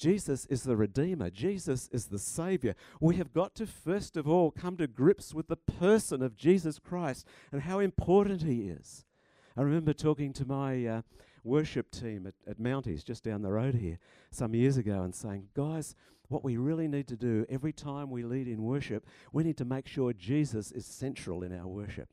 Jesus 0.00 0.46
is 0.46 0.62
the 0.62 0.76
Redeemer. 0.76 1.28
Jesus 1.28 1.90
is 1.92 2.06
the 2.06 2.18
Savior. 2.18 2.74
We 3.00 3.16
have 3.16 3.34
got 3.34 3.54
to, 3.56 3.66
first 3.66 4.16
of 4.16 4.26
all, 4.26 4.50
come 4.50 4.78
to 4.78 4.86
grips 4.86 5.34
with 5.34 5.48
the 5.48 5.56
person 5.56 6.22
of 6.22 6.38
Jesus 6.38 6.78
Christ 6.78 7.26
and 7.52 7.60
how 7.60 7.80
important 7.80 8.42
He 8.42 8.62
is. 8.62 9.04
I 9.58 9.60
remember 9.60 9.92
talking 9.92 10.32
to 10.32 10.46
my 10.46 10.86
uh, 10.86 11.02
worship 11.44 11.90
team 11.90 12.26
at, 12.26 12.34
at 12.48 12.58
Mounties, 12.58 13.04
just 13.04 13.24
down 13.24 13.42
the 13.42 13.52
road 13.52 13.74
here, 13.74 13.98
some 14.30 14.54
years 14.54 14.78
ago, 14.78 15.02
and 15.02 15.14
saying, 15.14 15.48
guys, 15.54 15.94
what 16.28 16.42
we 16.42 16.56
really 16.56 16.88
need 16.88 17.06
to 17.08 17.16
do 17.16 17.44
every 17.50 17.72
time 17.72 18.08
we 18.08 18.22
lead 18.22 18.48
in 18.48 18.62
worship, 18.62 19.04
we 19.34 19.44
need 19.44 19.58
to 19.58 19.66
make 19.66 19.86
sure 19.86 20.14
Jesus 20.14 20.72
is 20.72 20.86
central 20.86 21.42
in 21.42 21.52
our 21.52 21.66
worship. 21.66 22.08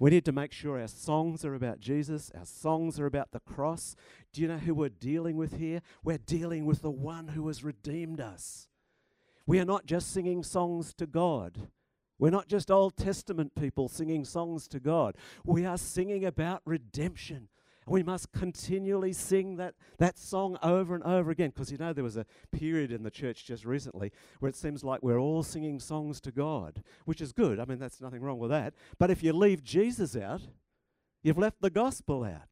We 0.00 0.08
need 0.08 0.24
to 0.24 0.32
make 0.32 0.52
sure 0.52 0.80
our 0.80 0.88
songs 0.88 1.44
are 1.44 1.54
about 1.54 1.78
Jesus, 1.78 2.32
our 2.34 2.46
songs 2.46 2.98
are 2.98 3.04
about 3.04 3.32
the 3.32 3.40
cross. 3.40 3.94
Do 4.32 4.40
you 4.40 4.48
know 4.48 4.56
who 4.56 4.74
we're 4.74 4.88
dealing 4.88 5.36
with 5.36 5.58
here? 5.58 5.82
We're 6.02 6.16
dealing 6.16 6.64
with 6.64 6.80
the 6.80 6.90
one 6.90 7.28
who 7.28 7.46
has 7.48 7.62
redeemed 7.62 8.18
us. 8.18 8.66
We 9.46 9.60
are 9.60 9.66
not 9.66 9.84
just 9.84 10.10
singing 10.10 10.42
songs 10.42 10.94
to 10.94 11.06
God. 11.06 11.68
We're 12.18 12.30
not 12.30 12.48
just 12.48 12.70
Old 12.70 12.96
Testament 12.96 13.54
people 13.54 13.88
singing 13.88 14.24
songs 14.24 14.66
to 14.68 14.80
God. 14.80 15.16
We 15.44 15.66
are 15.66 15.76
singing 15.76 16.24
about 16.24 16.62
redemption. 16.64 17.48
We 17.86 18.02
must 18.02 18.32
continually 18.32 19.12
sing 19.12 19.56
that, 19.56 19.74
that 19.98 20.18
song 20.18 20.58
over 20.62 20.94
and 20.94 21.02
over 21.02 21.30
again 21.30 21.50
because 21.50 21.72
you 21.72 21.78
know 21.78 21.92
there 21.92 22.04
was 22.04 22.16
a 22.16 22.26
period 22.52 22.92
in 22.92 23.02
the 23.02 23.10
church 23.10 23.44
just 23.44 23.64
recently 23.64 24.12
where 24.38 24.48
it 24.48 24.56
seems 24.56 24.84
like 24.84 25.02
we're 25.02 25.18
all 25.18 25.42
singing 25.42 25.80
songs 25.80 26.20
to 26.22 26.30
God, 26.30 26.82
which 27.04 27.20
is 27.20 27.32
good. 27.32 27.58
I 27.58 27.64
mean, 27.64 27.78
that's 27.78 28.00
nothing 28.00 28.22
wrong 28.22 28.38
with 28.38 28.50
that. 28.50 28.74
But 28.98 29.10
if 29.10 29.22
you 29.22 29.32
leave 29.32 29.64
Jesus 29.64 30.16
out, 30.16 30.42
you've 31.22 31.38
left 31.38 31.60
the 31.60 31.70
gospel 31.70 32.24
out. 32.24 32.48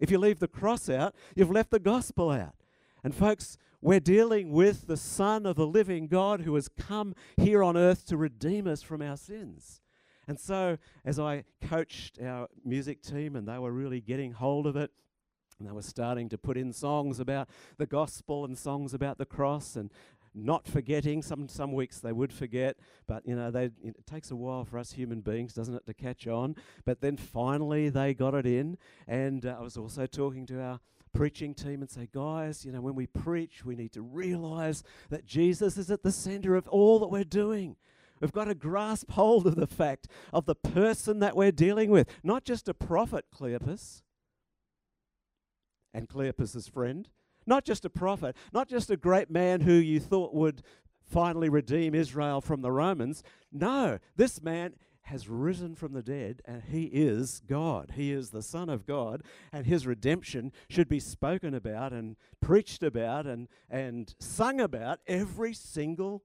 If 0.00 0.10
you 0.10 0.18
leave 0.18 0.40
the 0.40 0.48
cross 0.48 0.88
out, 0.88 1.14
you've 1.36 1.50
left 1.50 1.70
the 1.70 1.78
gospel 1.78 2.30
out. 2.30 2.56
And 3.04 3.14
folks, 3.14 3.56
we're 3.80 4.00
dealing 4.00 4.52
with 4.52 4.86
the 4.86 4.96
Son 4.96 5.44
of 5.44 5.56
the 5.56 5.66
living 5.66 6.06
God 6.06 6.42
who 6.42 6.54
has 6.54 6.68
come 6.68 7.14
here 7.36 7.62
on 7.62 7.76
earth 7.76 8.06
to 8.06 8.16
redeem 8.16 8.66
us 8.66 8.82
from 8.82 9.02
our 9.02 9.16
sins. 9.16 9.81
And 10.28 10.38
so, 10.38 10.78
as 11.04 11.18
I 11.18 11.44
coached 11.60 12.20
our 12.20 12.48
music 12.64 13.02
team 13.02 13.36
and 13.36 13.46
they 13.46 13.58
were 13.58 13.72
really 13.72 14.00
getting 14.00 14.32
hold 14.32 14.66
of 14.66 14.76
it, 14.76 14.90
and 15.58 15.68
they 15.68 15.72
were 15.72 15.82
starting 15.82 16.28
to 16.30 16.38
put 16.38 16.56
in 16.56 16.72
songs 16.72 17.20
about 17.20 17.48
the 17.78 17.86
gospel 17.86 18.44
and 18.44 18.56
songs 18.58 18.94
about 18.94 19.18
the 19.18 19.26
cross 19.26 19.76
and 19.76 19.90
not 20.34 20.66
forgetting. 20.66 21.22
Some 21.22 21.48
some 21.48 21.72
weeks 21.72 22.00
they 22.00 22.12
would 22.12 22.32
forget, 22.32 22.76
but 23.06 23.26
you 23.26 23.36
know 23.36 23.50
they 23.50 23.70
it 23.82 24.06
takes 24.06 24.30
a 24.30 24.36
while 24.36 24.64
for 24.64 24.78
us 24.78 24.92
human 24.92 25.20
beings, 25.20 25.54
doesn't 25.54 25.74
it, 25.74 25.86
to 25.86 25.94
catch 25.94 26.26
on? 26.26 26.56
But 26.84 27.00
then 27.00 27.16
finally 27.16 27.88
they 27.90 28.14
got 28.14 28.34
it 28.34 28.46
in, 28.46 28.78
and 29.06 29.44
uh, 29.44 29.56
I 29.58 29.62
was 29.62 29.76
also 29.76 30.06
talking 30.06 30.46
to 30.46 30.60
our 30.60 30.80
preaching 31.12 31.54
team 31.54 31.82
and 31.82 31.90
say, 31.90 32.08
guys, 32.12 32.64
you 32.64 32.72
know, 32.72 32.80
when 32.80 32.94
we 32.94 33.06
preach, 33.06 33.64
we 33.64 33.76
need 33.76 33.92
to 33.92 34.02
realize 34.02 34.82
that 35.10 35.26
Jesus 35.26 35.76
is 35.76 35.90
at 35.90 36.02
the 36.02 36.12
center 36.12 36.56
of 36.56 36.66
all 36.68 36.98
that 37.00 37.08
we're 37.08 37.24
doing. 37.24 37.76
We've 38.22 38.32
got 38.32 38.44
to 38.44 38.54
grasp 38.54 39.10
hold 39.10 39.48
of 39.48 39.56
the 39.56 39.66
fact 39.66 40.06
of 40.32 40.46
the 40.46 40.54
person 40.54 41.18
that 41.18 41.36
we're 41.36 41.50
dealing 41.50 41.90
with, 41.90 42.08
not 42.22 42.44
just 42.44 42.68
a 42.68 42.74
prophet, 42.74 43.24
Cleopas, 43.34 44.02
and 45.92 46.08
Cleopas's 46.08 46.68
friend, 46.68 47.08
not 47.46 47.64
just 47.64 47.84
a 47.84 47.90
prophet, 47.90 48.36
not 48.52 48.68
just 48.68 48.90
a 48.90 48.96
great 48.96 49.28
man 49.28 49.62
who 49.62 49.72
you 49.72 49.98
thought 49.98 50.32
would 50.32 50.62
finally 51.04 51.48
redeem 51.48 51.96
Israel 51.96 52.40
from 52.40 52.62
the 52.62 52.70
Romans. 52.70 53.24
No, 53.50 53.98
this 54.14 54.40
man 54.40 54.74
has 55.06 55.28
risen 55.28 55.74
from 55.74 55.92
the 55.92 56.02
dead 56.02 56.42
and 56.44 56.62
he 56.62 56.84
is 56.84 57.42
God. 57.48 57.94
He 57.96 58.12
is 58.12 58.30
the 58.30 58.40
Son 58.40 58.68
of 58.68 58.86
God, 58.86 59.24
and 59.52 59.66
his 59.66 59.84
redemption 59.84 60.52
should 60.70 60.88
be 60.88 61.00
spoken 61.00 61.54
about 61.54 61.92
and 61.92 62.14
preached 62.40 62.84
about 62.84 63.26
and, 63.26 63.48
and 63.68 64.14
sung 64.20 64.60
about 64.60 65.00
every 65.08 65.54
single 65.54 66.22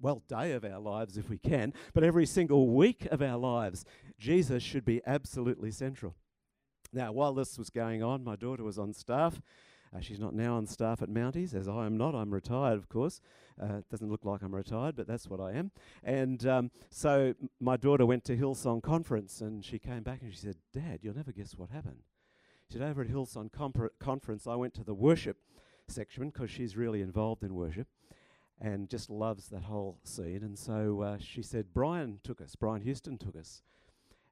well, 0.00 0.22
day 0.28 0.52
of 0.52 0.64
our 0.64 0.78
lives 0.78 1.16
if 1.16 1.28
we 1.28 1.38
can, 1.38 1.72
but 1.92 2.04
every 2.04 2.26
single 2.26 2.68
week 2.68 3.06
of 3.10 3.20
our 3.22 3.36
lives, 3.36 3.84
Jesus 4.18 4.62
should 4.62 4.84
be 4.84 5.02
absolutely 5.06 5.70
central. 5.70 6.14
Now, 6.92 7.12
while 7.12 7.34
this 7.34 7.58
was 7.58 7.70
going 7.70 8.02
on, 8.02 8.24
my 8.24 8.36
daughter 8.36 8.64
was 8.64 8.78
on 8.78 8.92
staff. 8.92 9.40
Uh, 9.94 10.00
she's 10.00 10.20
not 10.20 10.34
now 10.34 10.56
on 10.56 10.66
staff 10.66 11.02
at 11.02 11.08
Mounties, 11.08 11.54
as 11.54 11.68
I 11.68 11.84
am 11.86 11.96
not. 11.96 12.14
I'm 12.14 12.32
retired, 12.32 12.78
of 12.78 12.88
course. 12.88 13.20
Uh, 13.60 13.82
doesn't 13.90 14.10
look 14.10 14.24
like 14.24 14.42
I'm 14.42 14.54
retired, 14.54 14.96
but 14.96 15.06
that's 15.06 15.28
what 15.28 15.40
I 15.40 15.52
am. 15.52 15.72
And 16.04 16.46
um, 16.46 16.70
so 16.90 17.34
my 17.60 17.76
daughter 17.76 18.06
went 18.06 18.24
to 18.24 18.36
Hillsong 18.36 18.82
Conference, 18.82 19.40
and 19.40 19.64
she 19.64 19.78
came 19.78 20.02
back 20.02 20.22
and 20.22 20.32
she 20.32 20.38
said, 20.38 20.56
Dad, 20.72 21.00
you'll 21.02 21.16
never 21.16 21.32
guess 21.32 21.54
what 21.56 21.70
happened. 21.70 22.02
She 22.68 22.78
said, 22.78 22.88
Over 22.88 23.02
at 23.02 23.08
Hillsong 23.08 23.50
Conference, 23.98 24.46
I 24.46 24.54
went 24.54 24.74
to 24.74 24.84
the 24.84 24.94
worship 24.94 25.38
section 25.88 26.30
because 26.30 26.50
she's 26.50 26.76
really 26.76 27.02
involved 27.02 27.42
in 27.42 27.54
worship 27.54 27.88
and 28.60 28.88
just 28.88 29.08
loves 29.08 29.48
that 29.48 29.62
whole 29.62 29.98
scene. 30.04 30.40
And 30.42 30.58
so 30.58 31.00
uh, 31.00 31.16
she 31.18 31.42
said, 31.42 31.72
Brian 31.72 32.20
took 32.22 32.40
us, 32.40 32.54
Brian 32.56 32.82
Houston 32.82 33.18
took 33.18 33.36
us. 33.36 33.62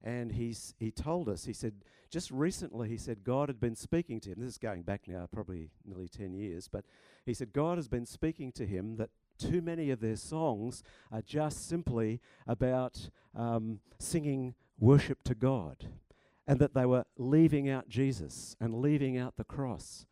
And 0.03 0.33
he's, 0.33 0.75
he 0.79 0.91
told 0.93 1.29
us, 1.29 1.45
he 1.45 1.53
said, 1.53 1.75
just 2.11 2.31
recently, 2.31 2.89
he 2.89 2.97
said, 2.97 3.25
God 3.25 3.49
had 3.49 3.61
been 3.61 3.75
speaking 3.75 4.21
to 4.21 4.31
him. 4.31 4.37
This 4.39 4.51
is 4.51 4.59
going 4.59 4.83
back 4.83 5.03
now, 5.09 5.29
probably 5.31 5.71
nearly 5.85 6.09
10 6.09 6.35
years, 6.35 6.69
but 6.69 6.85
he 7.27 7.35
said, 7.35 7.53
God 7.53 7.79
has 7.79 7.89
been 7.89 8.07
speaking 8.07 8.53
to 8.53 8.65
him 8.65 8.97
that 8.97 9.11
too 9.39 9.61
many 9.61 9.91
of 9.91 10.01
their 10.01 10.17
songs 10.17 10.83
are 11.13 11.23
just 11.23 11.69
simply 11.69 12.21
about 12.47 13.11
um, 13.35 13.81
singing 13.99 14.55
worship 14.79 15.23
to 15.25 15.35
God, 15.35 15.87
and 16.47 16.59
that 16.61 16.75
they 16.75 16.87
were 16.87 17.05
leaving 17.17 17.69
out 17.69 17.89
Jesus 17.89 18.57
and 18.61 18.81
leaving 18.81 19.19
out 19.19 19.37
the 19.37 19.45
cross. 19.45 20.07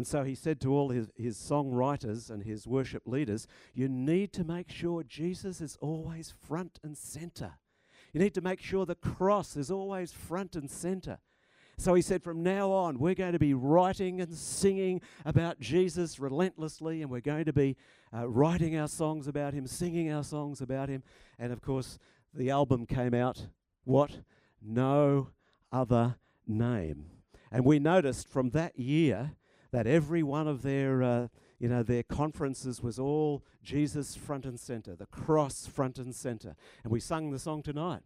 And 0.00 0.06
so 0.06 0.24
he 0.24 0.34
said 0.34 0.62
to 0.62 0.72
all 0.72 0.88
his, 0.88 1.10
his 1.14 1.36
songwriters 1.36 2.30
and 2.30 2.42
his 2.42 2.66
worship 2.66 3.02
leaders, 3.04 3.46
You 3.74 3.86
need 3.86 4.32
to 4.32 4.44
make 4.44 4.70
sure 4.70 5.02
Jesus 5.02 5.60
is 5.60 5.76
always 5.82 6.32
front 6.48 6.80
and 6.82 6.96
center. 6.96 7.58
You 8.14 8.20
need 8.20 8.32
to 8.32 8.40
make 8.40 8.62
sure 8.62 8.86
the 8.86 8.94
cross 8.94 9.58
is 9.58 9.70
always 9.70 10.10
front 10.10 10.56
and 10.56 10.70
center. 10.70 11.18
So 11.76 11.92
he 11.92 12.00
said, 12.00 12.22
from 12.22 12.42
now 12.42 12.70
on, 12.70 12.98
we're 12.98 13.14
going 13.14 13.34
to 13.34 13.38
be 13.38 13.52
writing 13.52 14.22
and 14.22 14.34
singing 14.34 15.02
about 15.26 15.60
Jesus 15.60 16.18
relentlessly, 16.18 17.02
and 17.02 17.10
we're 17.10 17.20
going 17.20 17.44
to 17.44 17.52
be 17.52 17.76
uh, 18.10 18.26
writing 18.26 18.78
our 18.78 18.88
songs 18.88 19.28
about 19.28 19.52
him, 19.52 19.66
singing 19.66 20.10
our 20.10 20.24
songs 20.24 20.62
about 20.62 20.88
him. 20.88 21.02
And 21.38 21.52
of 21.52 21.60
course, 21.60 21.98
the 22.32 22.48
album 22.48 22.86
came 22.86 23.12
out 23.12 23.48
what? 23.84 24.20
No 24.62 25.28
other 25.70 26.16
name. 26.46 27.04
And 27.52 27.66
we 27.66 27.78
noticed 27.78 28.30
from 28.30 28.48
that 28.52 28.78
year 28.78 29.32
that 29.72 29.86
every 29.86 30.22
one 30.22 30.48
of 30.48 30.62
their, 30.62 31.02
uh, 31.02 31.28
you 31.58 31.68
know, 31.68 31.82
their 31.82 32.02
conferences 32.02 32.82
was 32.82 32.98
all 32.98 33.44
Jesus 33.62 34.16
front 34.16 34.44
and 34.44 34.58
center, 34.58 34.94
the 34.94 35.06
cross 35.06 35.66
front 35.66 35.98
and 35.98 36.14
center. 36.14 36.56
And 36.82 36.92
we 36.92 37.00
sung 37.00 37.30
the 37.30 37.38
song 37.38 37.62
tonight. 37.62 38.02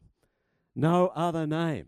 No 0.75 1.09
other 1.15 1.47
name 1.47 1.87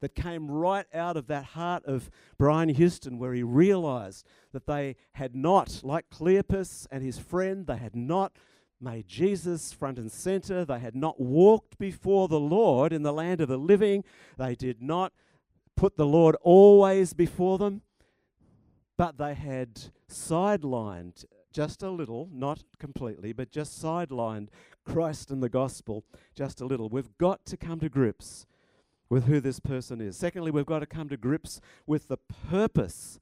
that 0.00 0.14
came 0.14 0.50
right 0.50 0.86
out 0.94 1.16
of 1.16 1.26
that 1.26 1.44
heart 1.44 1.84
of 1.84 2.10
Brian 2.38 2.68
Houston, 2.68 3.18
where 3.18 3.34
he 3.34 3.42
realized 3.42 4.24
that 4.52 4.66
they 4.66 4.96
had 5.12 5.34
not, 5.34 5.80
like 5.82 6.08
Cleopas 6.08 6.86
and 6.90 7.02
his 7.02 7.18
friend, 7.18 7.66
they 7.66 7.78
had 7.78 7.96
not 7.96 8.32
made 8.80 9.08
Jesus 9.08 9.72
front 9.72 9.98
and 9.98 10.10
center. 10.10 10.64
They 10.64 10.78
had 10.78 10.94
not 10.94 11.20
walked 11.20 11.78
before 11.78 12.28
the 12.28 12.40
Lord 12.40 12.92
in 12.92 13.02
the 13.02 13.12
land 13.12 13.40
of 13.40 13.48
the 13.48 13.58
living. 13.58 14.04
They 14.36 14.54
did 14.54 14.80
not 14.80 15.12
put 15.76 15.96
the 15.96 16.06
Lord 16.06 16.36
always 16.42 17.12
before 17.12 17.58
them, 17.58 17.82
but 18.98 19.16
they 19.16 19.32
had 19.32 19.80
sidelined 20.10 21.24
just 21.52 21.82
a 21.82 21.88
little, 21.88 22.28
not 22.32 22.64
completely, 22.78 23.32
but 23.32 23.50
just 23.50 23.82
sidelined 23.82 24.48
Christ 24.84 25.30
and 25.30 25.42
the 25.42 25.48
gospel 25.48 26.04
just 26.34 26.60
a 26.60 26.66
little. 26.66 26.90
We've 26.90 27.16
got 27.16 27.46
to 27.46 27.56
come 27.56 27.80
to 27.80 27.88
grips 27.88 28.44
with 29.08 29.24
who 29.24 29.40
this 29.40 29.60
person 29.60 30.00
is. 30.00 30.16
Secondly, 30.18 30.50
we've 30.50 30.66
got 30.66 30.80
to 30.80 30.86
come 30.86 31.08
to 31.08 31.16
grips 31.16 31.60
with 31.86 32.08
the 32.08 32.18
purpose 32.50 33.20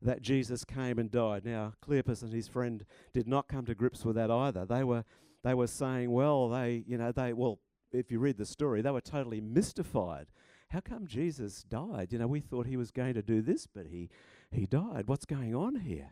that 0.00 0.22
Jesus 0.22 0.64
came 0.64 0.98
and 0.98 1.10
died. 1.10 1.44
Now, 1.44 1.72
Cleopas 1.86 2.22
and 2.22 2.32
his 2.32 2.48
friend 2.48 2.86
did 3.12 3.26
not 3.26 3.48
come 3.48 3.66
to 3.66 3.74
grips 3.74 4.04
with 4.04 4.16
that 4.16 4.30
either. 4.30 4.64
They 4.64 4.84
were 4.84 5.04
they 5.42 5.54
were 5.54 5.68
saying, 5.68 6.10
well, 6.10 6.48
they, 6.48 6.82
you 6.86 6.98
know, 6.98 7.12
they 7.12 7.32
well, 7.32 7.60
if 7.92 8.10
you 8.10 8.18
read 8.18 8.38
the 8.38 8.46
story, 8.46 8.80
they 8.80 8.90
were 8.90 9.00
totally 9.00 9.40
mystified. 9.40 10.26
How 10.70 10.80
come 10.80 11.06
Jesus 11.06 11.62
died? 11.62 12.12
You 12.12 12.18
know, 12.18 12.26
we 12.26 12.40
thought 12.40 12.66
he 12.66 12.76
was 12.76 12.90
going 12.90 13.14
to 13.14 13.22
do 13.22 13.42
this, 13.42 13.66
but 13.66 13.86
he 13.86 14.10
he 14.50 14.66
died. 14.66 15.04
What's 15.06 15.24
going 15.24 15.54
on 15.54 15.76
here? 15.76 16.10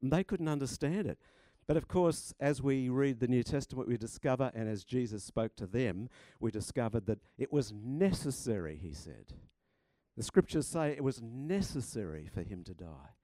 And 0.00 0.12
they 0.12 0.24
couldn't 0.24 0.48
understand 0.48 1.06
it. 1.06 1.18
But 1.66 1.76
of 1.76 1.88
course, 1.88 2.34
as 2.40 2.60
we 2.60 2.88
read 2.88 3.20
the 3.20 3.28
New 3.28 3.42
Testament, 3.42 3.88
we 3.88 3.96
discover, 3.96 4.50
and 4.54 4.68
as 4.68 4.84
Jesus 4.84 5.22
spoke 5.22 5.54
to 5.56 5.66
them, 5.66 6.08
we 6.40 6.50
discovered 6.50 7.06
that 7.06 7.20
it 7.38 7.52
was 7.52 7.72
necessary, 7.72 8.78
he 8.82 8.92
said. 8.92 9.34
The 10.16 10.22
scriptures 10.22 10.66
say 10.66 10.90
it 10.90 11.04
was 11.04 11.22
necessary 11.22 12.28
for 12.32 12.42
him 12.42 12.64
to 12.64 12.74
die 12.74 13.14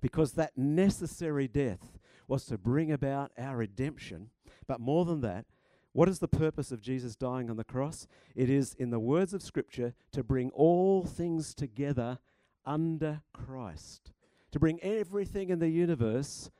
because 0.00 0.32
that 0.32 0.58
necessary 0.58 1.48
death 1.48 1.98
was 2.28 2.44
to 2.46 2.58
bring 2.58 2.92
about 2.92 3.32
our 3.38 3.56
redemption. 3.56 4.30
But 4.66 4.80
more 4.80 5.04
than 5.04 5.20
that, 5.22 5.46
what 5.92 6.08
is 6.08 6.18
the 6.18 6.28
purpose 6.28 6.72
of 6.72 6.80
Jesus 6.80 7.14
dying 7.14 7.48
on 7.48 7.56
the 7.56 7.64
cross? 7.64 8.06
It 8.34 8.50
is, 8.50 8.74
in 8.74 8.90
the 8.90 8.98
words 8.98 9.32
of 9.32 9.42
Scripture, 9.42 9.94
to 10.12 10.24
bring 10.24 10.50
all 10.50 11.04
things 11.04 11.54
together 11.54 12.18
under 12.66 13.22
Christ, 13.32 14.12
to 14.52 14.58
bring 14.58 14.80
everything 14.82 15.50
in 15.50 15.58
the 15.58 15.68
universe 15.68 16.50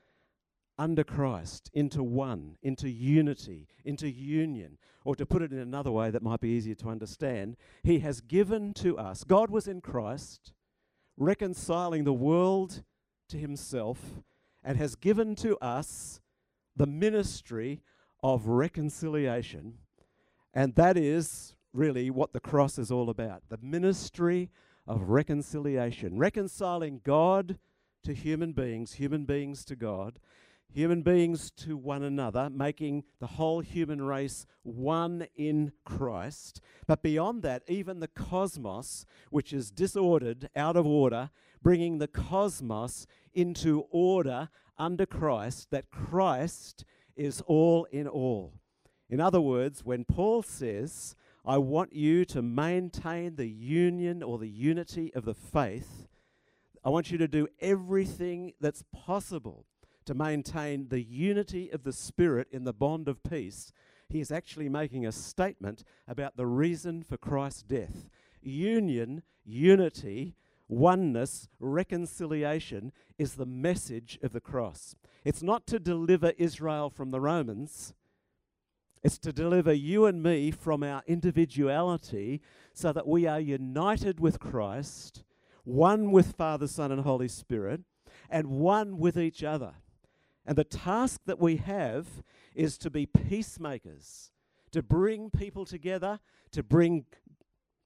under 0.78 1.04
Christ, 1.04 1.70
into 1.72 2.02
one, 2.02 2.56
into 2.62 2.88
unity, 2.88 3.68
into 3.84 4.08
union. 4.08 4.78
Or 5.04 5.14
to 5.14 5.26
put 5.26 5.42
it 5.42 5.52
in 5.52 5.58
another 5.58 5.92
way 5.92 6.10
that 6.10 6.22
might 6.22 6.40
be 6.40 6.48
easier 6.48 6.74
to 6.76 6.88
understand, 6.88 7.56
He 7.82 8.00
has 8.00 8.20
given 8.20 8.72
to 8.74 8.98
us, 8.98 9.22
God 9.22 9.50
was 9.50 9.68
in 9.68 9.80
Christ, 9.80 10.52
reconciling 11.16 12.04
the 12.04 12.12
world 12.12 12.82
to 13.28 13.38
Himself, 13.38 14.00
and 14.64 14.78
has 14.78 14.96
given 14.96 15.34
to 15.36 15.56
us 15.58 16.20
the 16.74 16.86
ministry 16.86 17.82
of 18.22 18.46
reconciliation. 18.46 19.74
And 20.54 20.74
that 20.74 20.96
is 20.96 21.54
really 21.72 22.10
what 22.10 22.32
the 22.32 22.40
cross 22.40 22.78
is 22.78 22.90
all 22.90 23.10
about 23.10 23.42
the 23.48 23.58
ministry 23.60 24.48
of 24.86 25.08
reconciliation, 25.08 26.18
reconciling 26.18 27.00
God 27.04 27.58
to 28.02 28.14
human 28.14 28.52
beings, 28.52 28.94
human 28.94 29.24
beings 29.24 29.64
to 29.64 29.76
God, 29.76 30.18
human 30.72 31.02
beings 31.02 31.50
to 31.52 31.76
one 31.76 32.02
another, 32.02 32.50
making 32.50 33.04
the 33.20 33.26
whole 33.26 33.60
human 33.60 34.02
race 34.02 34.46
one 34.62 35.26
in 35.36 35.72
Christ. 35.84 36.60
But 36.86 37.02
beyond 37.02 37.42
that, 37.42 37.62
even 37.68 38.00
the 38.00 38.08
cosmos, 38.08 39.06
which 39.30 39.52
is 39.52 39.70
disordered, 39.70 40.50
out 40.54 40.76
of 40.76 40.86
order, 40.86 41.30
bringing 41.62 41.98
the 41.98 42.08
cosmos 42.08 43.06
into 43.32 43.84
order 43.90 44.48
under 44.76 45.06
Christ, 45.06 45.70
that 45.70 45.90
Christ 45.90 46.84
is 47.16 47.40
all 47.46 47.84
in 47.84 48.08
all. 48.08 48.52
In 49.08 49.20
other 49.20 49.40
words, 49.40 49.84
when 49.84 50.04
Paul 50.04 50.42
says, 50.42 51.14
I 51.44 51.58
want 51.58 51.92
you 51.92 52.24
to 52.26 52.42
maintain 52.42 53.36
the 53.36 53.48
union 53.48 54.22
or 54.22 54.38
the 54.38 54.48
unity 54.48 55.12
of 55.14 55.24
the 55.24 55.34
faith, 55.34 56.08
I 56.82 56.88
want 56.88 57.10
you 57.10 57.18
to 57.18 57.28
do 57.28 57.48
everything 57.60 58.52
that's 58.60 58.84
possible 58.92 59.66
to 60.06 60.14
maintain 60.14 60.88
the 60.88 61.02
unity 61.02 61.70
of 61.70 61.82
the 61.82 61.92
Spirit 61.92 62.48
in 62.50 62.64
the 62.64 62.72
bond 62.72 63.08
of 63.08 63.22
peace, 63.22 63.72
he 64.08 64.20
is 64.20 64.30
actually 64.30 64.68
making 64.68 65.06
a 65.06 65.12
statement 65.12 65.84
about 66.06 66.36
the 66.36 66.46
reason 66.46 67.02
for 67.02 67.16
Christ's 67.16 67.62
death. 67.62 68.08
Union, 68.42 69.22
unity, 69.44 70.34
oneness, 70.68 71.48
reconciliation 71.58 72.92
is 73.18 73.34
the 73.34 73.46
message 73.46 74.18
of 74.22 74.32
the 74.32 74.40
cross. 74.40 74.94
It's 75.24 75.42
not 75.42 75.66
to 75.68 75.78
deliver 75.78 76.32
Israel 76.36 76.90
from 76.90 77.10
the 77.10 77.20
Romans. 77.20 77.94
It's 79.04 79.18
to 79.18 79.34
deliver 79.34 79.74
you 79.74 80.06
and 80.06 80.22
me 80.22 80.50
from 80.50 80.82
our 80.82 81.02
individuality 81.06 82.40
so 82.72 82.90
that 82.90 83.06
we 83.06 83.26
are 83.26 83.38
united 83.38 84.18
with 84.18 84.40
Christ, 84.40 85.24
one 85.64 86.10
with 86.10 86.34
Father, 86.34 86.66
Son, 86.66 86.90
and 86.90 87.02
Holy 87.02 87.28
Spirit, 87.28 87.82
and 88.30 88.48
one 88.48 88.98
with 88.98 89.18
each 89.18 89.44
other. 89.44 89.74
And 90.46 90.56
the 90.56 90.64
task 90.64 91.20
that 91.26 91.38
we 91.38 91.56
have 91.56 92.06
is 92.54 92.78
to 92.78 92.88
be 92.88 93.04
peacemakers, 93.04 94.30
to 94.72 94.82
bring 94.82 95.28
people 95.28 95.66
together, 95.66 96.18
to 96.52 96.62
bring 96.62 97.04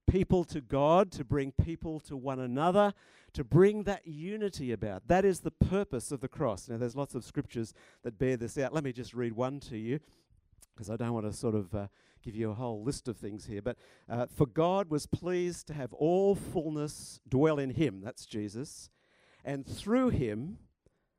people 0.08 0.44
to 0.44 0.60
God, 0.60 1.10
to 1.12 1.24
bring 1.24 1.50
people 1.50 1.98
to 2.00 2.16
one 2.16 2.38
another, 2.38 2.94
to 3.32 3.42
bring 3.42 3.82
that 3.82 4.06
unity 4.06 4.70
about. 4.70 5.08
That 5.08 5.24
is 5.24 5.40
the 5.40 5.50
purpose 5.50 6.12
of 6.12 6.20
the 6.20 6.28
cross. 6.28 6.68
Now, 6.68 6.76
there's 6.76 6.96
lots 6.96 7.16
of 7.16 7.24
scriptures 7.24 7.74
that 8.04 8.20
bear 8.20 8.36
this 8.36 8.56
out. 8.56 8.72
Let 8.72 8.84
me 8.84 8.92
just 8.92 9.14
read 9.14 9.32
one 9.32 9.58
to 9.60 9.76
you 9.76 9.98
because 10.78 10.90
I 10.90 10.96
don't 10.96 11.12
want 11.12 11.26
to 11.26 11.32
sort 11.32 11.56
of 11.56 11.74
uh, 11.74 11.88
give 12.22 12.36
you 12.36 12.52
a 12.52 12.54
whole 12.54 12.84
list 12.84 13.08
of 13.08 13.16
things 13.16 13.46
here. 13.46 13.60
But 13.60 13.76
uh, 14.08 14.26
for 14.32 14.46
God 14.46 14.90
was 14.90 15.06
pleased 15.06 15.66
to 15.66 15.74
have 15.74 15.92
all 15.92 16.36
fullness 16.36 17.18
dwell 17.28 17.58
in 17.58 17.70
him, 17.70 18.00
that's 18.00 18.24
Jesus, 18.24 18.88
and 19.44 19.66
through 19.66 20.10
him, 20.10 20.58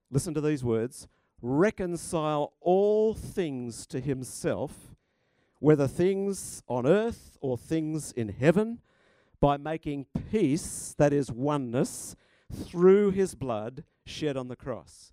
listen 0.09 0.33
to 0.33 0.39
these 0.39 0.63
words, 0.63 1.09
reconcile 1.41 2.53
all 2.61 3.13
things 3.13 3.85
to 3.87 3.99
himself, 3.99 4.95
whether 5.59 5.87
things 5.87 6.63
on 6.69 6.87
earth 6.87 7.37
or 7.41 7.57
things 7.57 8.13
in 8.13 8.29
heaven, 8.29 8.79
by 9.41 9.57
making 9.57 10.05
peace, 10.31 10.95
that 10.97 11.11
is 11.11 11.29
oneness, 11.29 12.15
through 12.53 13.11
his 13.11 13.35
blood 13.35 13.83
shed 14.05 14.37
on 14.37 14.47
the 14.47 14.55
cross. 14.55 15.11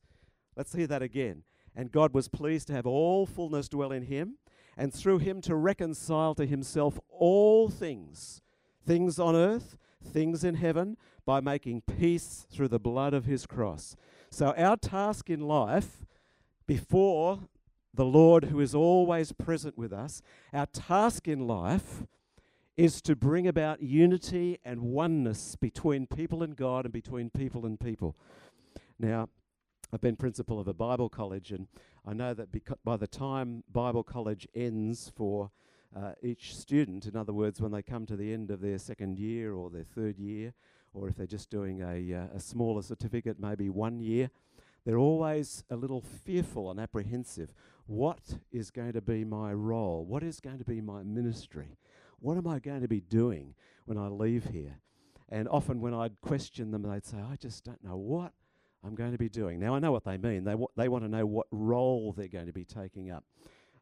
Let's 0.55 0.73
hear 0.73 0.87
that 0.87 1.03
again. 1.03 1.43
And 1.77 1.93
God 1.93 2.15
was 2.15 2.29
pleased 2.29 2.69
to 2.69 2.73
have 2.73 2.87
all 2.87 3.27
fullness 3.27 3.69
dwell 3.69 3.93
in 3.93 4.05
him, 4.05 4.39
and 4.77 4.93
through 4.93 5.19
him 5.19 5.41
to 5.43 5.55
reconcile 5.55 6.35
to 6.35 6.47
himself 6.47 6.99
all 7.09 7.69
things, 7.69 8.41
things 8.85 9.19
on 9.19 9.37
earth, 9.37 9.77
things 10.03 10.43
in 10.43 10.55
heaven, 10.55 10.97
by 11.27 11.41
making 11.41 11.83
peace 11.83 12.47
through 12.51 12.69
the 12.69 12.79
blood 12.79 13.13
of 13.13 13.27
his 13.27 13.47
cross. 13.47 13.95
So, 14.31 14.55
our 14.57 14.77
task 14.77 15.29
in 15.29 15.41
life 15.41 16.07
before 16.67 17.41
the 17.93 18.05
Lord 18.05 18.45
who 18.45 18.61
is 18.61 18.75
always 18.75 19.33
present 19.33 19.77
with 19.77 19.93
us, 19.93 20.23
our 20.53 20.67
task 20.67 21.29
in 21.29 21.47
life 21.47 22.05
is 22.77 23.01
to 23.03 23.17
bring 23.17 23.47
about 23.47 23.83
unity 23.83 24.59
and 24.65 24.81
oneness 24.83 25.57
between 25.57 26.07
people 26.07 26.43
and 26.43 26.57
God 26.57 26.85
and 26.85 26.93
between 26.93 27.31
people 27.31 27.65
and 27.65 27.81
people. 27.81 28.17
Now, 28.99 29.29
I've 29.93 30.01
been 30.01 30.17
principal 30.17 30.59
of 30.59 30.67
a 30.67 30.75
Bible 30.75 31.09
college, 31.09 31.53
and 31.53 31.69
I 32.05 32.13
know 32.13 32.35
that 32.35 32.51
beca- 32.51 32.79
by 32.85 32.97
the 32.97 33.07
time 33.07 33.63
Bible 33.73 34.03
college 34.03 34.49
ends 34.55 35.13
for 35.15 35.51
uh, 35.95 36.13
each 36.23 36.57
student, 36.57 37.07
in 37.07 37.17
other 37.17 37.33
words, 37.33 37.61
when 37.61 37.73
they 37.73 37.83
come 37.83 38.05
to 38.07 38.17
the 38.17 38.33
end 38.33 38.51
of 38.51 38.61
their 38.61 38.79
second 38.79 39.19
year 39.19 39.55
or 39.55 39.71
their 39.71 39.85
third 39.85 40.19
year, 40.19 40.55
or 40.93 41.09
if 41.09 41.17
they're 41.17 41.27
just 41.27 41.51
doing 41.51 41.83
a, 41.83 42.15
uh, 42.15 42.37
a 42.37 42.41
smaller 42.41 42.83
certificate, 42.83 43.39
maybe 43.39 43.71
one 43.71 44.01
year, 44.01 44.31
they're 44.85 44.99
always 44.99 45.63
a 45.71 45.77
little 45.77 46.01
fearful 46.01 46.71
and 46.71 46.81
apprehensive. 46.81 47.53
What 47.87 48.39
is 48.51 48.71
going 48.71 48.93
to 48.95 49.01
be 49.01 49.25
my 49.25 49.53
role? 49.53 50.05
What 50.05 50.23
is 50.23 50.41
going 50.41 50.59
to 50.59 50.65
be 50.65 50.81
my 50.81 51.03
ministry? 51.03 51.79
What 52.19 52.37
am 52.37 52.47
I 52.47 52.59
going 52.59 52.81
to 52.81 52.89
be 52.89 53.01
doing 53.01 53.55
when 53.85 53.99
I 53.99 54.09
leave 54.09 54.47
here? 54.47 54.79
And 55.29 55.49
often 55.49 55.81
when 55.81 55.95
I'd 55.95 56.21
question 56.21 56.71
them, 56.71 56.83
they'd 56.83 57.05
say, 57.05 57.19
I 57.19 57.37
just 57.37 57.65
don't 57.65 57.83
know 57.85 57.97
what 57.97 58.33
I'm 58.85 58.95
going 58.95 59.13
to 59.13 59.19
be 59.19 59.29
doing. 59.29 59.59
Now, 59.59 59.75
I 59.75 59.79
know 59.79 59.93
what 59.93 60.05
they 60.05 60.17
mean. 60.17 60.45
They, 60.45 60.55
wa- 60.55 60.69
they 60.77 60.89
want 60.89 61.05
to 61.05 61.09
know 61.09 61.27
what 61.27 61.47
role 61.51 62.13
they're 62.17 62.29
going 62.29 62.47
to 62.47 62.53
be 62.53 62.65
taking 62.65 63.11
up. 63.11 63.25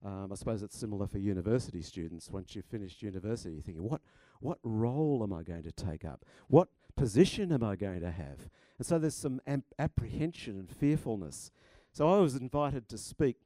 Um, 0.04 0.30
I 0.30 0.34
suppose 0.34 0.62
it's 0.62 0.76
similar 0.76 1.06
for 1.06 1.18
university 1.18 1.80
students. 1.82 2.30
Once 2.30 2.54
you've 2.54 2.66
finished 2.66 3.02
university, 3.02 3.54
you're 3.54 3.62
thinking, 3.62 3.84
what, 3.84 4.02
what 4.40 4.58
role 4.62 5.20
am 5.22 5.32
I 5.32 5.42
going 5.42 5.62
to 5.62 5.72
take 5.72 6.04
up? 6.04 6.24
What 6.48 6.68
position 6.96 7.52
am 7.52 7.62
I 7.64 7.76
going 7.76 8.00
to 8.00 8.10
have? 8.10 8.48
And 8.78 8.86
so 8.86 8.98
there's 8.98 9.14
some 9.14 9.40
amp- 9.46 9.74
apprehension 9.78 10.58
and 10.58 10.70
fearfulness. 10.70 11.50
So 11.92 12.12
I 12.12 12.18
was 12.18 12.36
invited 12.36 12.88
to 12.90 12.98
speak 12.98 13.36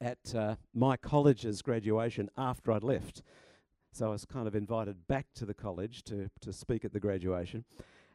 at 0.00 0.34
uh, 0.34 0.56
my 0.74 0.96
college's 0.96 1.62
graduation 1.62 2.28
after 2.36 2.72
I'd 2.72 2.84
left. 2.84 3.22
So 3.92 4.06
I 4.06 4.10
was 4.10 4.24
kind 4.24 4.46
of 4.46 4.54
invited 4.54 5.06
back 5.06 5.26
to 5.34 5.44
the 5.44 5.54
college 5.54 6.02
to, 6.04 6.30
to 6.40 6.52
speak 6.52 6.84
at 6.84 6.92
the 6.92 7.00
graduation. 7.00 7.64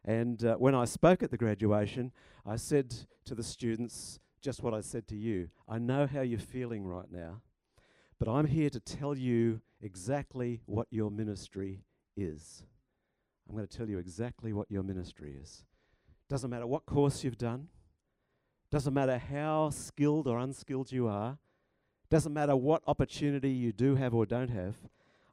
And 0.07 0.41
uh, 0.45 0.55
when 0.55 0.73
I 0.73 0.85
spoke 0.85 1.21
at 1.21 1.31
the 1.31 1.37
graduation, 1.37 2.13
I 2.45 2.55
said 2.55 2.95
to 3.25 3.35
the 3.35 3.43
students 3.43 4.19
just 4.41 4.63
what 4.63 4.73
I 4.73 4.79
said 4.79 5.05
to 5.09 5.15
you 5.17 5.49
I 5.67 5.79
know 5.79 6.07
how 6.07 6.21
you're 6.21 6.39
feeling 6.39 6.87
right 6.87 7.11
now, 7.11 7.41
but 8.17 8.29
I'm 8.29 8.47
here 8.47 8.69
to 8.69 8.79
tell 8.79 9.17
you 9.17 9.59
exactly 9.81 10.61
what 10.65 10.87
your 10.89 11.11
ministry 11.11 11.83
is. 12.15 12.63
I'm 13.47 13.55
going 13.55 13.67
to 13.67 13.77
tell 13.77 13.89
you 13.89 13.97
exactly 13.99 14.53
what 14.53 14.71
your 14.71 14.81
ministry 14.81 15.35
is. 15.41 15.65
Doesn't 16.29 16.49
matter 16.49 16.67
what 16.67 16.85
course 16.85 17.25
you've 17.25 17.37
done, 17.37 17.67
doesn't 18.71 18.93
matter 18.93 19.17
how 19.17 19.71
skilled 19.71 20.27
or 20.27 20.39
unskilled 20.39 20.89
you 20.89 21.07
are, 21.07 21.37
doesn't 22.09 22.33
matter 22.33 22.55
what 22.55 22.81
opportunity 22.87 23.49
you 23.49 23.73
do 23.73 23.95
have 23.95 24.13
or 24.13 24.25
don't 24.25 24.49
have, 24.49 24.75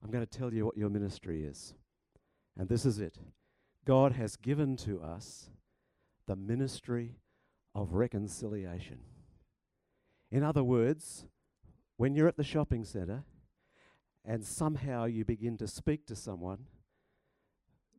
I'm 0.03 0.11
going 0.11 0.27
to 0.27 0.39
tell 0.39 0.53
you 0.53 0.67
what 0.67 0.77
your 0.77 0.91
ministry 0.91 1.45
is. 1.45 1.75
And 2.59 2.69
this 2.69 2.85
is 2.85 2.99
it 2.99 3.19
God 3.85 4.12
has 4.12 4.37
given 4.37 4.77
to 4.79 5.01
us 5.03 5.51
the 6.27 6.37
ministry 6.37 7.16
of 7.75 7.92
reconciliation. 7.92 9.01
In 10.31 10.42
other 10.42 10.64
words, 10.64 11.27
when 11.97 12.14
you're 12.14 12.29
at 12.29 12.37
the 12.37 12.44
shopping 12.44 12.85
centre 12.85 13.25
and 14.25 14.44
somehow 14.44 15.05
you 15.05 15.25
begin 15.25 15.57
to 15.59 15.68
speak 15.68 16.07
to 16.07 16.16
someone, 16.16 16.66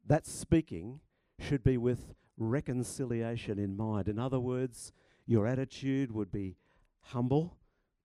that 0.07 0.25
speaking 0.25 0.99
should 1.39 1.63
be 1.63 1.77
with 1.77 2.13
reconciliation 2.37 3.59
in 3.59 3.77
mind. 3.77 4.07
In 4.07 4.19
other 4.19 4.39
words, 4.39 4.91
your 5.25 5.47
attitude 5.47 6.11
would 6.11 6.31
be 6.31 6.57
humble, 7.01 7.57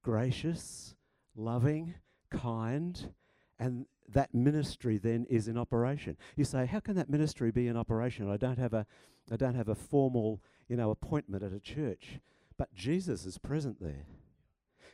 gracious, 0.02 0.94
loving, 1.34 1.94
kind, 2.30 3.12
and 3.58 3.86
that 4.12 4.34
ministry 4.34 4.98
then 4.98 5.26
is 5.28 5.48
in 5.48 5.58
operation. 5.58 6.16
You 6.36 6.44
say, 6.44 6.66
how 6.66 6.80
can 6.80 6.96
that 6.96 7.10
ministry 7.10 7.50
be 7.50 7.68
in 7.68 7.76
operation? 7.76 8.30
I 8.30 8.36
don't 8.36 8.58
have 8.58 8.74
a, 8.74 8.86
I 9.30 9.36
don't 9.36 9.54
have 9.54 9.68
a 9.68 9.74
formal, 9.74 10.40
you 10.68 10.76
know, 10.76 10.90
appointment 10.90 11.42
at 11.42 11.52
a 11.52 11.60
church, 11.60 12.20
but 12.56 12.74
Jesus 12.74 13.24
is 13.24 13.38
present 13.38 13.80
there. 13.80 14.06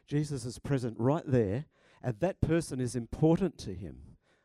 Jesus 0.07 0.44
is 0.44 0.59
present 0.59 0.96
right 0.98 1.24
there, 1.26 1.66
and 2.02 2.20
that 2.20 2.40
person 2.40 2.81
is 2.81 2.94
important 2.94 3.59
to 3.59 3.74
him. 3.74 3.96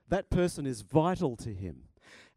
That 0.09 0.29
person 0.29 0.65
is 0.65 0.81
vital 0.81 1.35
to 1.37 1.53
him. 1.53 1.83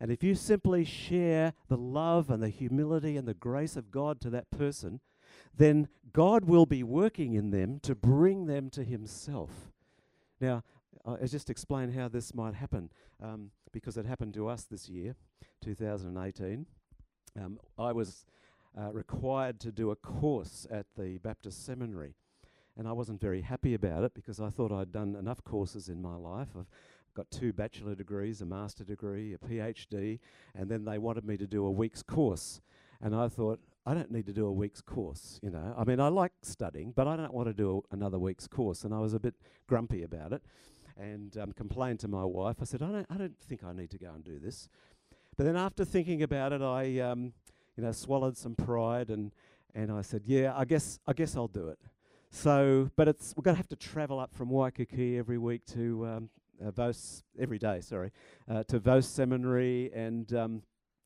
And 0.01 0.11
if 0.11 0.23
you 0.23 0.35
simply 0.35 0.85
share 0.85 1.55
the 1.69 1.77
love 1.77 2.31
and 2.31 2.43
the 2.43 2.49
humility 2.49 3.17
and 3.17 3.27
the 3.27 3.35
grace 3.35 3.77
of 3.77 3.91
God 3.91 4.21
to 4.21 4.31
that 4.31 4.51
person, 4.51 5.01
then 5.57 5.89
God 6.13 6.45
will 6.45 6.67
be 6.67 6.83
working 6.83 7.35
in 7.35 7.51
them 7.51 7.81
to 7.81 7.95
bring 7.95 8.47
them 8.47 8.71
to 8.71 8.85
Himself. 8.85 9.73
Now, 10.41 10.63
I 11.05 11.27
just 11.27 11.51
explain 11.51 11.91
how 11.93 12.09
this 12.09 12.35
might 12.35 12.55
happen 12.55 12.91
um, 13.23 13.51
because 13.73 13.97
it 13.97 14.07
happened 14.07 14.35
to 14.35 14.49
us 14.49 14.65
this 14.65 14.89
year, 14.89 15.15
2018. 15.63 16.67
Um, 17.39 17.59
I 17.79 17.93
was 17.93 18.25
uh, 18.79 18.93
required 18.93 19.61
to 19.61 19.73
do 19.73 19.91
a 19.91 19.97
course 19.97 20.67
at 20.71 20.87
the 20.97 21.19
Baptist 21.19 21.65
Seminary, 21.65 22.15
and 22.77 22.89
I 22.89 22.93
wasn't 22.93 23.21
very 23.21 23.43
happy 23.43 23.75
about 23.75 24.05
it 24.05 24.15
because 24.15 24.41
I 24.41 24.51
thought 24.51 24.73
I'd 24.73 24.93
done 24.93 25.17
enough 25.17 25.43
courses 25.45 25.89
in 25.89 26.01
my 26.01 26.17
life. 26.17 26.49
I've 26.59 26.67
got 27.15 27.31
two 27.31 27.53
bachelor 27.53 27.95
degrees, 27.95 28.41
a 28.41 28.47
master 28.47 28.85
degree, 28.85 29.35
a 29.35 29.39
PhD, 29.39 30.19
and 30.55 30.69
then 30.69 30.85
they 30.85 30.99
wanted 30.99 31.25
me 31.25 31.37
to 31.37 31.47
do 31.47 31.67
a 31.67 31.71
week's 31.71 32.03
course. 32.03 32.61
And 33.01 33.15
I 33.15 33.29
thought, 33.29 33.61
I 33.87 33.95
don't 33.95 34.11
need 34.11 34.27
to 34.27 34.33
do 34.33 34.47
a 34.47 34.53
week's 34.53 34.81
course, 34.81 35.39
you 35.43 35.51
know. 35.51 35.75
I 35.77 35.85
mean, 35.85 36.01
I 36.01 36.09
like 36.09 36.33
studying, 36.43 36.93
but 36.93 37.07
I 37.07 37.17
don't 37.17 37.35
want 37.35 37.49
to 37.49 37.53
do 37.53 37.85
another 37.91 38.19
week's 38.19 38.47
course. 38.47 38.85
And 38.85 38.95
I 38.95 38.99
was 38.99 39.13
a 39.13 39.21
bit 39.21 39.35
grumpy 39.67 40.03
about 40.03 40.33
it 40.33 40.43
and 40.97 41.37
um, 41.39 41.53
complained 41.53 42.01
to 42.01 42.09
my 42.09 42.25
wife. 42.25 42.57
I 42.61 42.65
said, 42.65 42.83
I 42.83 42.91
don't, 42.91 43.07
I 43.11 43.17
don't 43.17 43.39
think 43.41 43.65
I 43.65 43.73
need 43.73 43.91
to 43.91 43.99
go 43.99 44.11
and 44.15 44.25
do 44.25 44.39
this. 44.39 44.69
But 45.37 45.47
then 45.47 45.57
after 45.57 45.85
thinking 45.85 46.23
about 46.23 46.53
it, 46.53 46.63
I, 46.63 47.01
um, 47.01 47.33
you 47.77 47.83
know, 47.83 47.93
swallowed 47.93 48.37
some 48.37 48.55
pride 48.55 49.11
and, 49.11 49.33
and 49.75 49.91
I 49.91 50.03
said, 50.03 50.23
yeah, 50.25 50.53
I 50.57 50.65
guess, 50.65 51.01
I 51.07 51.13
guess 51.13 51.37
I'll 51.37 51.49
do 51.49 51.69
it. 51.69 51.79
So, 52.31 52.91
but 52.97 53.09
it's, 53.09 53.35
we're 53.37 53.43
going 53.43 53.55
to 53.55 53.59
have 53.59 53.69
to 53.69 53.77
travel 53.77 54.19
up 54.19 54.35
from 54.35 54.51
Waikiki 54.51 55.19
every 55.19 55.39
week 55.39 55.65
to 55.67 56.07
um, 56.07 56.29
uh, 56.65 56.71
Vose, 56.71 57.23
every 57.39 57.59
day, 57.59 57.81
sorry, 57.81 58.11
uh, 58.49 58.65
to 58.65 58.79
Vose 58.79 59.07
Seminary 59.07 59.91
and 59.95 60.33
um, 60.35 60.63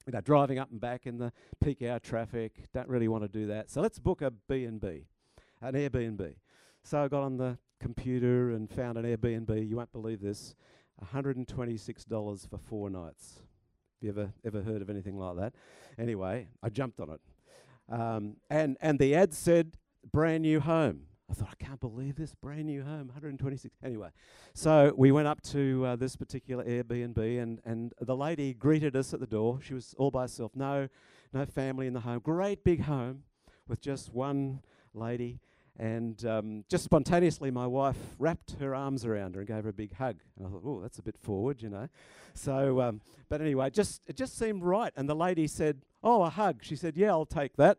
you 0.06 0.12
know, 0.12 0.20
driving 0.22 0.58
up 0.58 0.70
and 0.70 0.80
back 0.80 1.06
in 1.06 1.18
the 1.18 1.32
peak 1.62 1.82
hour 1.82 1.98
traffic. 1.98 2.64
Don't 2.72 2.88
really 2.88 3.08
want 3.08 3.24
to 3.24 3.28
do 3.28 3.46
that. 3.48 3.70
So 3.70 3.82
let's 3.82 3.98
book 3.98 4.22
a 4.22 4.30
B&B, 4.30 5.04
an 5.60 5.74
Airbnb. 5.74 6.34
So 6.82 7.04
I 7.04 7.08
got 7.08 7.22
on 7.22 7.36
the 7.36 7.58
computer 7.80 8.50
and 8.50 8.70
found 8.70 8.98
an 8.98 9.04
Airbnb. 9.04 9.68
You 9.68 9.76
won't 9.76 9.92
believe 9.92 10.20
this, 10.20 10.54
$126 11.12 12.48
for 12.48 12.58
four 12.58 12.90
nights. 12.90 13.40
Have 14.00 14.02
you 14.02 14.10
ever 14.10 14.32
ever 14.44 14.62
heard 14.62 14.80
of 14.80 14.90
anything 14.90 15.18
like 15.18 15.36
that? 15.36 15.54
Anyway, 15.98 16.48
I 16.62 16.68
jumped 16.68 17.00
on 17.00 17.10
it, 17.10 17.20
um, 17.92 18.36
and 18.48 18.76
and 18.80 18.98
the 18.98 19.14
ad 19.14 19.34
said 19.34 19.76
brand 20.12 20.42
new 20.42 20.60
home. 20.60 21.08
I 21.30 21.34
thought, 21.34 21.48
I 21.50 21.62
can't 21.62 21.80
believe 21.80 22.16
this 22.16 22.34
brand 22.34 22.66
new 22.66 22.82
home, 22.82 23.08
126. 23.08 23.76
Anyway, 23.84 24.08
so 24.54 24.94
we 24.96 25.12
went 25.12 25.28
up 25.28 25.42
to 25.42 25.84
uh, 25.84 25.96
this 25.96 26.16
particular 26.16 26.64
Airbnb, 26.64 27.42
and, 27.42 27.60
and 27.66 27.92
the 28.00 28.16
lady 28.16 28.54
greeted 28.54 28.96
us 28.96 29.12
at 29.12 29.20
the 29.20 29.26
door. 29.26 29.58
She 29.62 29.74
was 29.74 29.94
all 29.98 30.10
by 30.10 30.22
herself, 30.22 30.52
no, 30.54 30.88
no 31.34 31.44
family 31.44 31.86
in 31.86 31.92
the 31.92 32.00
home. 32.00 32.20
Great 32.20 32.64
big 32.64 32.82
home 32.82 33.24
with 33.66 33.82
just 33.82 34.10
one 34.14 34.62
lady. 34.94 35.38
And 35.78 36.24
um, 36.24 36.64
just 36.68 36.84
spontaneously, 36.84 37.50
my 37.52 37.66
wife 37.66 37.96
wrapped 38.18 38.56
her 38.58 38.74
arms 38.74 39.04
around 39.04 39.36
her 39.36 39.42
and 39.42 39.48
gave 39.48 39.62
her 39.62 39.70
a 39.70 39.72
big 39.72 39.94
hug. 39.94 40.16
And 40.36 40.46
I 40.46 40.50
thought, 40.50 40.62
oh, 40.64 40.80
that's 40.80 40.98
a 40.98 41.02
bit 41.02 41.16
forward, 41.16 41.62
you 41.62 41.68
know. 41.68 41.88
So, 42.34 42.80
um, 42.80 43.00
but 43.28 43.40
anyway, 43.40 43.70
just 43.70 44.02
it 44.08 44.16
just 44.16 44.36
seemed 44.36 44.64
right. 44.64 44.92
And 44.96 45.08
the 45.08 45.14
lady 45.14 45.46
said, 45.46 45.82
"Oh, 46.02 46.22
a 46.22 46.30
hug." 46.30 46.60
She 46.62 46.76
said, 46.76 46.96
"Yeah, 46.96 47.10
I'll 47.10 47.26
take 47.26 47.56
that." 47.56 47.78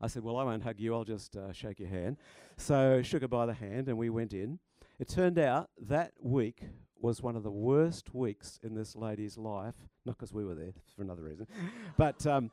I 0.00 0.08
said, 0.08 0.22
Well, 0.22 0.36
I 0.36 0.44
won't 0.44 0.62
hug 0.62 0.78
you, 0.78 0.94
I'll 0.94 1.04
just 1.04 1.36
uh, 1.36 1.52
shake 1.52 1.80
your 1.80 1.88
hand. 1.88 2.16
So, 2.56 3.02
shook 3.02 3.22
her 3.22 3.28
by 3.28 3.46
the 3.46 3.54
hand, 3.54 3.88
and 3.88 3.98
we 3.98 4.10
went 4.10 4.32
in. 4.32 4.58
It 4.98 5.08
turned 5.08 5.38
out 5.38 5.70
that 5.80 6.12
week 6.20 6.62
was 6.98 7.22
one 7.22 7.36
of 7.36 7.42
the 7.42 7.50
worst 7.50 8.14
weeks 8.14 8.58
in 8.62 8.74
this 8.74 8.96
lady's 8.96 9.36
life, 9.36 9.74
not 10.04 10.16
because 10.16 10.32
we 10.32 10.44
were 10.44 10.54
there, 10.54 10.72
for 10.94 11.02
another 11.02 11.22
reason, 11.22 11.46
but, 11.96 12.26
um, 12.26 12.50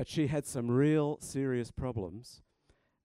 but 0.00 0.08
she 0.08 0.28
had 0.28 0.46
some 0.46 0.70
real 0.70 1.18
serious 1.20 1.70
problems, 1.70 2.40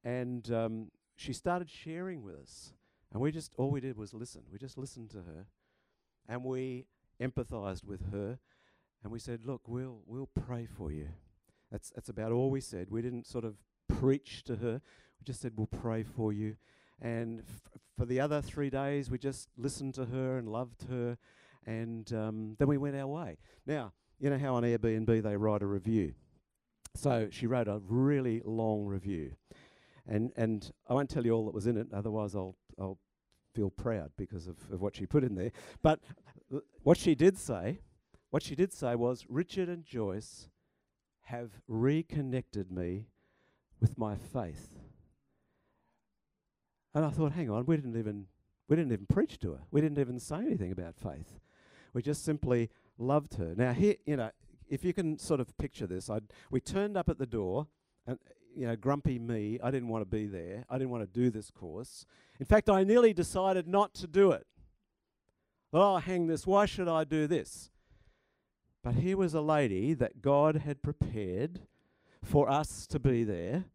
and 0.06 0.50
um, 0.50 0.88
she 1.18 1.34
started 1.34 1.70
sharing 1.70 2.24
with 2.24 2.36
us. 2.36 2.72
And 3.12 3.22
we 3.22 3.34
just, 3.34 3.52
all 3.58 3.70
we 3.70 3.82
did 3.82 3.98
was 3.98 4.14
listen. 4.14 4.44
We 4.50 4.58
just 4.58 4.78
listened 4.78 5.10
to 5.10 5.18
her, 5.18 5.48
and 6.30 6.42
we 6.46 6.86
empathized 7.22 7.84
with 7.84 8.14
her, 8.14 8.40
and 9.04 9.12
we 9.12 9.20
said, 9.20 9.42
Look, 9.44 9.68
we'll, 9.68 10.04
we'll 10.06 10.30
pray 10.48 10.66
for 10.66 10.90
you. 10.90 11.10
That's, 11.70 11.90
that's 11.90 12.08
about 12.08 12.32
all 12.32 12.50
we 12.50 12.62
said. 12.62 12.88
We 12.90 13.02
didn't 13.02 13.28
sort 13.28 13.44
of 13.44 13.56
preach 13.90 14.46
to 14.46 14.56
her. 14.56 14.82
We 15.20 15.26
just 15.26 15.42
said, 15.42 15.52
We'll 15.58 15.68
pray 15.68 16.04
for 16.04 16.32
you. 16.32 16.56
And 17.02 17.42
f- 17.42 17.82
for 17.98 18.06
the 18.06 18.22
other 18.22 18.42
three 18.42 18.70
days, 18.70 19.12
we 19.12 19.18
just 19.18 19.50
listened 19.58 19.96
to 19.96 20.06
her 20.06 20.38
and 20.38 20.48
loved 20.48 20.84
her. 20.90 21.18
And 21.66 22.10
um, 22.14 22.56
then 22.58 22.70
we 22.70 22.78
went 22.78 22.96
our 22.96 23.08
way. 23.08 23.38
Now, 23.66 23.92
you 24.18 24.30
know 24.30 24.38
how 24.38 24.56
on 24.56 24.64
Airbnb 24.64 25.24
they 25.24 25.36
write 25.36 25.62
a 25.62 25.68
review. 25.68 26.14
So 26.96 27.28
she 27.32 27.48
wrote 27.48 27.68
a 27.68 27.82
really 27.88 28.42
long 28.46 28.86
review. 28.86 29.34
And, 30.08 30.32
and 30.36 30.72
I 30.88 30.94
won't 30.94 31.10
tell 31.10 31.26
you 31.26 31.32
all 31.34 31.46
that 31.46 31.54
was 31.54 31.68
in 31.68 31.78
it, 31.78 31.88
otherwise, 31.94 32.36
I'll, 32.36 32.56
I'll 32.80 33.00
feel 33.54 33.70
proud 33.70 34.12
because 34.18 34.48
of, 34.48 34.58
of 34.72 34.82
what 34.82 34.96
she 34.96 35.06
put 35.06 35.24
in 35.24 35.36
there. 35.36 35.52
But 35.82 36.00
what 36.84 36.98
she 36.98 37.16
did 37.16 37.38
say, 37.38 37.80
what 38.30 38.44
she 38.44 38.56
did 38.56 38.72
say 38.72 38.96
was 38.96 39.26
Richard 39.30 39.70
and 39.70 39.84
Joyce 39.84 40.50
have 41.24 41.52
reconnected 41.68 42.72
me 42.72 43.08
with 43.80 43.98
my 43.98 44.16
faith. 44.16 44.78
And 46.94 47.04
I 47.04 47.10
thought, 47.10 47.34
hang 47.34 47.50
on, 47.50 47.66
we 47.66 47.76
didn't 47.76 47.98
even 47.98 48.28
we 48.68 48.76
didn't 48.76 48.94
even 48.94 49.06
preach 49.06 49.40
to 49.40 49.52
her. 49.52 49.60
We 49.70 49.82
didn't 49.82 50.00
even 50.00 50.20
say 50.20 50.38
anything 50.38 50.72
about 50.72 50.96
faith. 50.96 51.40
We 51.94 52.02
just 52.02 52.24
simply 52.24 52.70
loved 52.98 53.36
her. 53.36 53.54
Now 53.56 53.74
here, 53.74 53.96
you 54.06 54.18
know, 54.18 54.32
if 54.70 54.84
you 54.84 54.94
can 54.94 55.18
sort 55.18 55.40
of 55.40 55.58
picture 55.58 55.88
this, 55.88 56.10
I'd, 56.10 56.24
we 56.50 56.60
turned 56.60 56.98
up 56.98 57.10
at 57.10 57.18
the 57.18 57.26
door, 57.26 57.68
and 58.08 58.18
you 58.56 58.68
know, 58.68 58.76
grumpy 58.76 59.20
me, 59.20 59.60
I 59.62 59.70
didn't 59.70 59.90
want 59.90 60.02
to 60.02 60.10
be 60.10 60.28
there. 60.28 60.66
I 60.70 60.78
didn't 60.78 60.90
want 60.90 61.04
to 61.04 61.20
do 61.20 61.30
this 61.30 61.52
course. 61.52 62.06
In 62.40 62.46
fact, 62.46 62.70
I 62.70 62.84
nearly 62.84 63.14
decided 63.14 63.68
not 63.68 63.94
to 63.96 64.08
do 64.08 64.32
it. 64.32 64.48
Oh, 65.74 65.98
hang 65.98 66.28
this. 66.28 66.48
Why 66.48 66.66
should 66.66 66.88
I 66.88 67.04
do 67.04 67.28
this? 67.28 67.70
But 68.82 68.96
here 68.96 69.18
was 69.18 69.34
a 69.34 69.42
lady 69.42 69.94
that 69.96 70.22
God 70.22 70.58
had 70.58 70.82
prepared 70.82 71.62
for 72.24 72.50
us 72.50 72.88
to 72.88 73.00
be 73.00 73.24
there. 73.24 73.66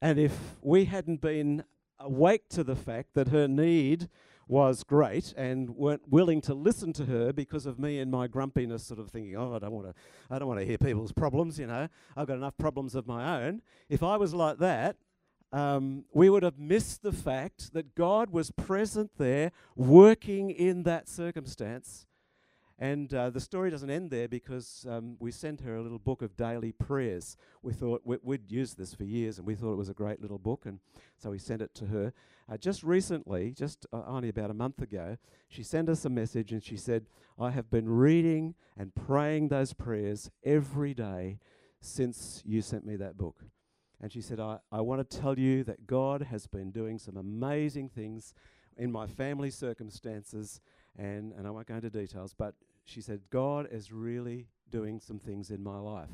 And 0.00 0.18
if 0.18 0.56
we 0.62 0.86
hadn't 0.86 1.20
been 1.20 1.64
awake 1.98 2.48
to 2.50 2.64
the 2.64 2.76
fact 2.76 3.14
that 3.14 3.28
her 3.28 3.46
need 3.46 4.08
was 4.50 4.82
great 4.82 5.32
and 5.36 5.70
weren't 5.70 6.02
willing 6.10 6.40
to 6.40 6.52
listen 6.52 6.92
to 6.92 7.04
her 7.04 7.32
because 7.32 7.66
of 7.66 7.78
me 7.78 8.00
and 8.00 8.10
my 8.10 8.26
grumpiness 8.26 8.84
sort 8.84 8.98
of 8.98 9.08
thinking 9.08 9.36
oh 9.36 9.54
I 9.54 9.60
don't 9.60 9.70
want 9.70 9.86
to 9.86 9.94
I 10.28 10.40
don't 10.40 10.48
want 10.48 10.58
to 10.58 10.66
hear 10.66 10.76
people's 10.76 11.12
problems 11.12 11.58
you 11.58 11.68
know. 11.68 11.88
I've 12.16 12.26
got 12.26 12.36
enough 12.36 12.58
problems 12.58 12.96
of 12.96 13.06
my 13.06 13.44
own. 13.44 13.62
If 13.88 14.02
I 14.02 14.16
was 14.16 14.34
like 14.34 14.58
that 14.58 14.96
um, 15.52 16.04
we 16.12 16.28
would 16.28 16.42
have 16.42 16.58
missed 16.58 17.02
the 17.02 17.12
fact 17.12 17.72
that 17.74 17.94
God 17.94 18.30
was 18.30 18.50
present 18.50 19.12
there 19.18 19.52
working 19.76 20.50
in 20.50 20.82
that 20.82 21.08
circumstance 21.08 22.06
and 22.80 23.12
uh, 23.12 23.28
the 23.28 23.40
story 23.40 23.70
doesn't 23.70 23.90
end 23.90 24.10
there 24.10 24.26
because 24.26 24.86
um, 24.88 25.16
we 25.20 25.30
sent 25.30 25.60
her 25.60 25.76
a 25.76 25.82
little 25.82 25.98
book 25.98 26.22
of 26.22 26.34
daily 26.34 26.72
prayers. 26.72 27.36
We 27.62 27.74
thought 27.74 28.00
we, 28.04 28.16
would 28.22 28.50
used 28.50 28.78
this 28.78 28.94
for 28.94 29.04
years 29.04 29.36
and 29.36 29.46
we 29.46 29.54
thought 29.54 29.74
it 29.74 29.76
was 29.76 29.90
a 29.90 29.94
great 29.94 30.22
little 30.22 30.38
book, 30.38 30.64
and 30.64 30.78
so 31.18 31.30
we 31.30 31.38
sent 31.38 31.60
it 31.60 31.74
to 31.74 31.86
her. 31.86 32.14
Uh, 32.50 32.56
just 32.56 32.82
recently, 32.82 33.52
just 33.52 33.86
uh, 33.92 34.02
only 34.06 34.30
about 34.30 34.50
a 34.50 34.54
month 34.54 34.80
ago, 34.80 35.18
she 35.48 35.62
sent 35.62 35.90
us 35.90 36.06
a 36.06 36.08
message 36.08 36.52
and 36.52 36.64
she 36.64 36.76
said, 36.76 37.04
I 37.38 37.50
have 37.50 37.70
been 37.70 37.88
reading 37.88 38.54
and 38.76 38.94
praying 38.94 39.48
those 39.48 39.74
prayers 39.74 40.30
every 40.42 40.94
day 40.94 41.38
since 41.80 42.42
you 42.46 42.62
sent 42.62 42.86
me 42.86 42.96
that 42.96 43.16
book. 43.16 43.36
And 44.00 44.10
she 44.10 44.22
said, 44.22 44.40
I, 44.40 44.58
I 44.72 44.80
want 44.80 45.08
to 45.08 45.18
tell 45.18 45.38
you 45.38 45.62
that 45.64 45.86
God 45.86 46.22
has 46.22 46.46
been 46.46 46.70
doing 46.70 46.98
some 46.98 47.18
amazing 47.18 47.90
things 47.90 48.32
in 48.76 48.90
my 48.90 49.06
family 49.06 49.50
circumstances. 49.50 50.60
And, 50.98 51.32
and 51.34 51.46
I 51.46 51.50
won't 51.50 51.66
go 51.66 51.74
into 51.74 51.90
details, 51.90 52.34
but 52.36 52.54
she 52.90 53.00
said, 53.00 53.20
God 53.30 53.68
is 53.70 53.92
really 53.92 54.48
doing 54.70 55.00
some 55.00 55.18
things 55.18 55.50
in 55.50 55.62
my 55.62 55.78
life. 55.78 56.08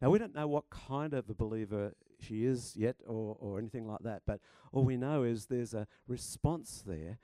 Now, 0.00 0.10
we 0.10 0.18
don't 0.18 0.34
know 0.34 0.46
what 0.46 0.70
kind 0.70 1.14
of 1.14 1.28
a 1.28 1.34
believer 1.34 1.94
she 2.20 2.44
is 2.44 2.74
yet 2.76 2.96
or, 3.06 3.36
or 3.40 3.58
anything 3.58 3.86
like 3.86 4.02
that, 4.02 4.22
but 4.26 4.40
all 4.72 4.84
we 4.84 4.96
know 4.96 5.22
is 5.22 5.46
there's 5.46 5.74
a 5.74 5.86
response 6.06 6.82
there 6.86 7.18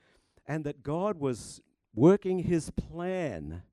and 0.47 0.63
that 0.63 0.83
God 0.83 1.19
was 1.19 1.61
working 1.93 2.39
his 2.39 2.71
plan. 2.71 3.63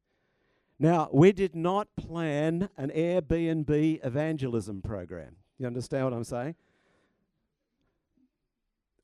Now, 0.79 1.09
we 1.13 1.33
did 1.33 1.55
not 1.55 1.89
plan 1.97 2.69
an 2.77 2.91
Airbnb 2.91 4.05
evangelism 4.05 4.83
program. 4.83 5.37
You 5.59 5.67
understand 5.67 6.05
what 6.05 6.13
I'm 6.13 6.25
saying? 6.25 6.55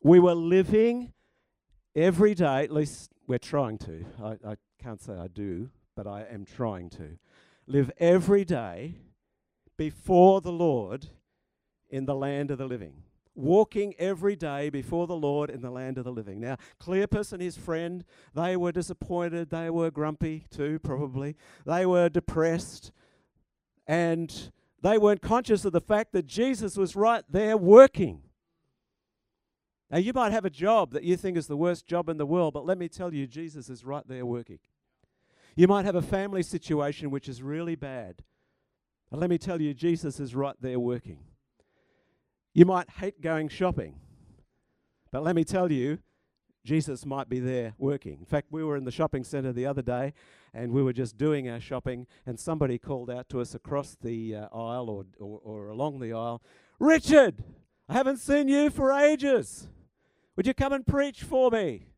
We 0.03 0.21
were 0.21 0.35
living 0.35 1.13
every 1.95 2.35
day, 2.35 2.65
at 2.65 2.73
least 2.73 3.13
we're 3.27 3.39
trying 3.39 3.79
to. 3.79 4.05
I, 4.23 4.51
I 4.51 4.57
can't 4.81 5.01
say 5.03 5.13
I 5.13 5.27
do, 5.29 5.71
but 5.99 6.07
I 6.07 6.27
am 6.31 6.45
trying 6.45 6.91
to. 6.91 7.19
Live 7.67 7.91
every 7.99 8.45
day 8.45 8.99
before 9.77 10.41
the 10.41 10.53
Lord 10.53 11.09
in 11.91 12.07
the 12.07 12.15
land 12.15 12.53
of 12.53 12.59
the 12.59 12.69
living. 12.69 13.03
Walking 13.35 13.95
every 13.99 14.37
day 14.37 14.71
before 14.71 15.09
the 15.09 15.17
Lord 15.17 15.51
in 15.51 15.61
the 15.61 15.73
land 15.73 15.99
of 15.99 16.05
the 16.05 16.13
living. 16.13 16.39
Now, 16.39 16.57
Cleopas 16.81 17.33
and 17.33 17.43
his 17.43 17.57
friend, 17.57 18.05
they 18.33 18.57
were 18.57 18.71
disappointed. 18.71 19.51
They 19.51 19.71
were 19.71 19.91
grumpy 19.91 20.45
too, 20.53 20.79
probably. 20.79 21.35
They 21.67 21.85
were 21.85 22.09
depressed. 22.09 22.93
And 23.85 24.53
they 24.81 24.99
weren't 24.99 25.21
conscious 25.21 25.65
of 25.65 25.73
the 25.73 25.81
fact 25.81 26.13
that 26.13 26.27
Jesus 26.27 26.77
was 26.77 26.95
right 26.95 27.25
there 27.29 27.57
working. 27.57 28.23
Now, 29.91 29.99
you 29.99 30.13
might 30.13 30.31
have 30.31 30.45
a 30.45 30.51
job 30.51 30.93
that 30.93 31.03
you 31.03 31.17
think 31.17 31.37
is 31.37 31.49
the 31.49 31.57
worst 31.57 31.87
job 31.87 32.09
in 32.09 32.19
the 32.19 32.27
world, 32.27 32.55
but 32.55 32.65
let 32.65 32.79
me 32.79 32.89
tell 32.89 33.13
you, 33.13 33.27
Jesus 33.27 33.69
is 33.69 33.85
right 33.85 34.07
there 34.07 34.25
working. 34.25 34.61
You 35.59 35.67
might 35.67 35.87
have 35.87 35.97
a 35.97 36.03
family 36.03 36.45
situation 36.45 37.11
which 37.11 37.29
is 37.29 37.43
really 37.43 37.75
bad. 37.75 38.23
And 39.11 39.21
let 39.21 39.29
me 39.29 39.39
tell 39.39 39.61
you, 39.61 39.75
Jesus 39.75 40.21
is 40.21 40.33
right 40.33 40.55
there 40.61 40.79
working. 40.79 41.19
You 42.55 42.65
might 42.65 42.89
hate 42.89 43.21
going 43.21 43.49
shopping. 43.49 43.97
But 45.11 45.25
let 45.25 45.35
me 45.35 45.43
tell 45.43 45.73
you, 45.73 45.99
Jesus 46.65 47.05
might 47.05 47.29
be 47.29 47.41
there 47.41 47.75
working. 47.77 48.19
In 48.21 48.25
fact, 48.25 48.53
we 48.53 48.63
were 48.63 48.77
in 48.77 48.85
the 48.85 48.93
shopping 48.93 49.25
center 49.25 49.53
the 49.53 49.67
other 49.67 49.83
day 49.83 50.15
and 50.55 50.71
we 50.71 50.81
were 50.81 50.93
just 50.93 51.19
doing 51.19 51.49
our 51.49 51.59
shopping, 51.59 52.07
and 52.25 52.39
somebody 52.39 52.79
called 52.79 53.11
out 53.11 53.29
to 53.31 53.41
us 53.41 53.53
across 53.53 53.97
the 54.01 54.37
uh, 54.37 54.57
aisle 54.57 54.89
or, 54.89 55.07
or, 55.19 55.41
or 55.43 55.69
along 55.71 55.99
the 55.99 56.13
aisle 56.13 56.41
Richard, 56.79 57.43
I 57.89 57.95
haven't 57.95 58.19
seen 58.19 58.47
you 58.47 58.71
for 58.71 58.93
ages. 58.93 59.67
Would 60.37 60.47
you 60.47 60.55
come 60.55 60.73
and 60.73 60.87
preach 60.87 61.25
for 61.25 61.51
me? 61.51 61.89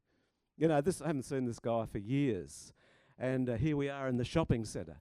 You 0.57 0.67
know, 0.67 0.81
this 0.81 1.03
I 1.03 1.09
haven't 1.09 1.25
seen 1.25 1.45
this 1.45 1.59
guy 1.59 1.85
for 1.85 1.99
years 1.99 2.73
and 3.21 3.51
uh, 3.51 3.57
here 3.57 3.77
we 3.77 3.91
are 3.91 4.09
in 4.09 4.17
the 4.17 4.25
shopping 4.25 4.65
centre. 4.65 4.97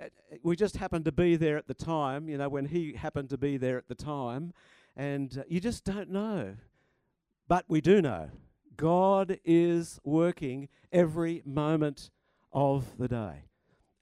Uh, 0.00 0.06
we 0.42 0.54
just 0.54 0.76
happened 0.76 1.06
to 1.06 1.12
be 1.12 1.34
there 1.34 1.56
at 1.56 1.66
the 1.66 1.74
time, 1.74 2.28
you 2.28 2.36
know, 2.36 2.48
when 2.48 2.66
he 2.66 2.92
happened 2.92 3.30
to 3.30 3.38
be 3.38 3.56
there 3.56 3.78
at 3.78 3.88
the 3.88 3.94
time, 3.94 4.52
and 4.94 5.38
uh, 5.38 5.42
you 5.48 5.58
just 5.58 5.84
don't 5.84 6.10
know. 6.10 6.54
But 7.48 7.64
we 7.66 7.80
do 7.80 8.02
know 8.02 8.28
God 8.76 9.38
is 9.44 9.98
working 10.04 10.68
every 10.92 11.42
moment 11.46 12.10
of 12.52 12.98
the 12.98 13.08
day. 13.08 13.44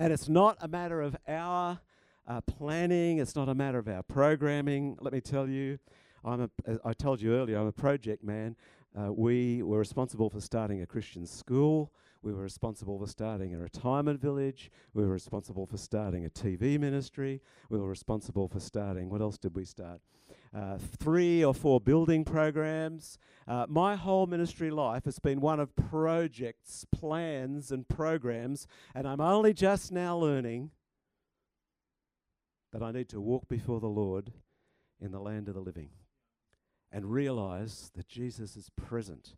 And 0.00 0.12
it's 0.12 0.28
not 0.28 0.58
a 0.60 0.68
matter 0.68 1.00
of 1.00 1.16
our 1.26 1.80
uh, 2.26 2.40
planning, 2.40 3.18
it's 3.18 3.36
not 3.36 3.48
a 3.48 3.54
matter 3.54 3.78
of 3.78 3.86
our 3.86 4.02
programming. 4.02 4.98
Let 5.00 5.12
me 5.12 5.20
tell 5.20 5.48
you, 5.48 5.78
I'm 6.24 6.42
a, 6.42 6.50
I 6.84 6.92
told 6.92 7.22
you 7.22 7.34
earlier, 7.34 7.58
I'm 7.58 7.68
a 7.68 7.72
project 7.72 8.24
man. 8.24 8.56
Uh, 8.98 9.12
we 9.12 9.62
were 9.62 9.78
responsible 9.78 10.28
for 10.28 10.40
starting 10.40 10.82
a 10.82 10.86
Christian 10.86 11.24
school. 11.26 11.92
We 12.26 12.32
were 12.32 12.42
responsible 12.42 12.98
for 12.98 13.06
starting 13.06 13.54
a 13.54 13.58
retirement 13.60 14.20
village. 14.20 14.72
We 14.92 15.04
were 15.04 15.12
responsible 15.12 15.64
for 15.64 15.76
starting 15.76 16.24
a 16.24 16.28
TV 16.28 16.76
ministry. 16.76 17.40
We 17.70 17.78
were 17.78 17.88
responsible 17.88 18.48
for 18.48 18.58
starting, 18.58 19.08
what 19.10 19.20
else 19.20 19.38
did 19.38 19.54
we 19.54 19.64
start? 19.64 20.00
Uh, 20.52 20.76
three 20.76 21.44
or 21.44 21.54
four 21.54 21.80
building 21.80 22.24
programs. 22.24 23.20
Uh, 23.46 23.66
my 23.68 23.94
whole 23.94 24.26
ministry 24.26 24.72
life 24.72 25.04
has 25.04 25.20
been 25.20 25.40
one 25.40 25.60
of 25.60 25.76
projects, 25.76 26.84
plans, 26.90 27.70
and 27.70 27.88
programs, 27.88 28.66
and 28.92 29.06
I'm 29.06 29.20
only 29.20 29.54
just 29.54 29.92
now 29.92 30.18
learning 30.18 30.72
that 32.72 32.82
I 32.82 32.90
need 32.90 33.08
to 33.10 33.20
walk 33.20 33.46
before 33.46 33.78
the 33.78 33.86
Lord 33.86 34.32
in 35.00 35.12
the 35.12 35.20
land 35.20 35.46
of 35.46 35.54
the 35.54 35.60
living 35.60 35.90
and 36.90 37.12
realize 37.12 37.92
that 37.94 38.08
Jesus 38.08 38.56
is 38.56 38.68
present 38.70 39.36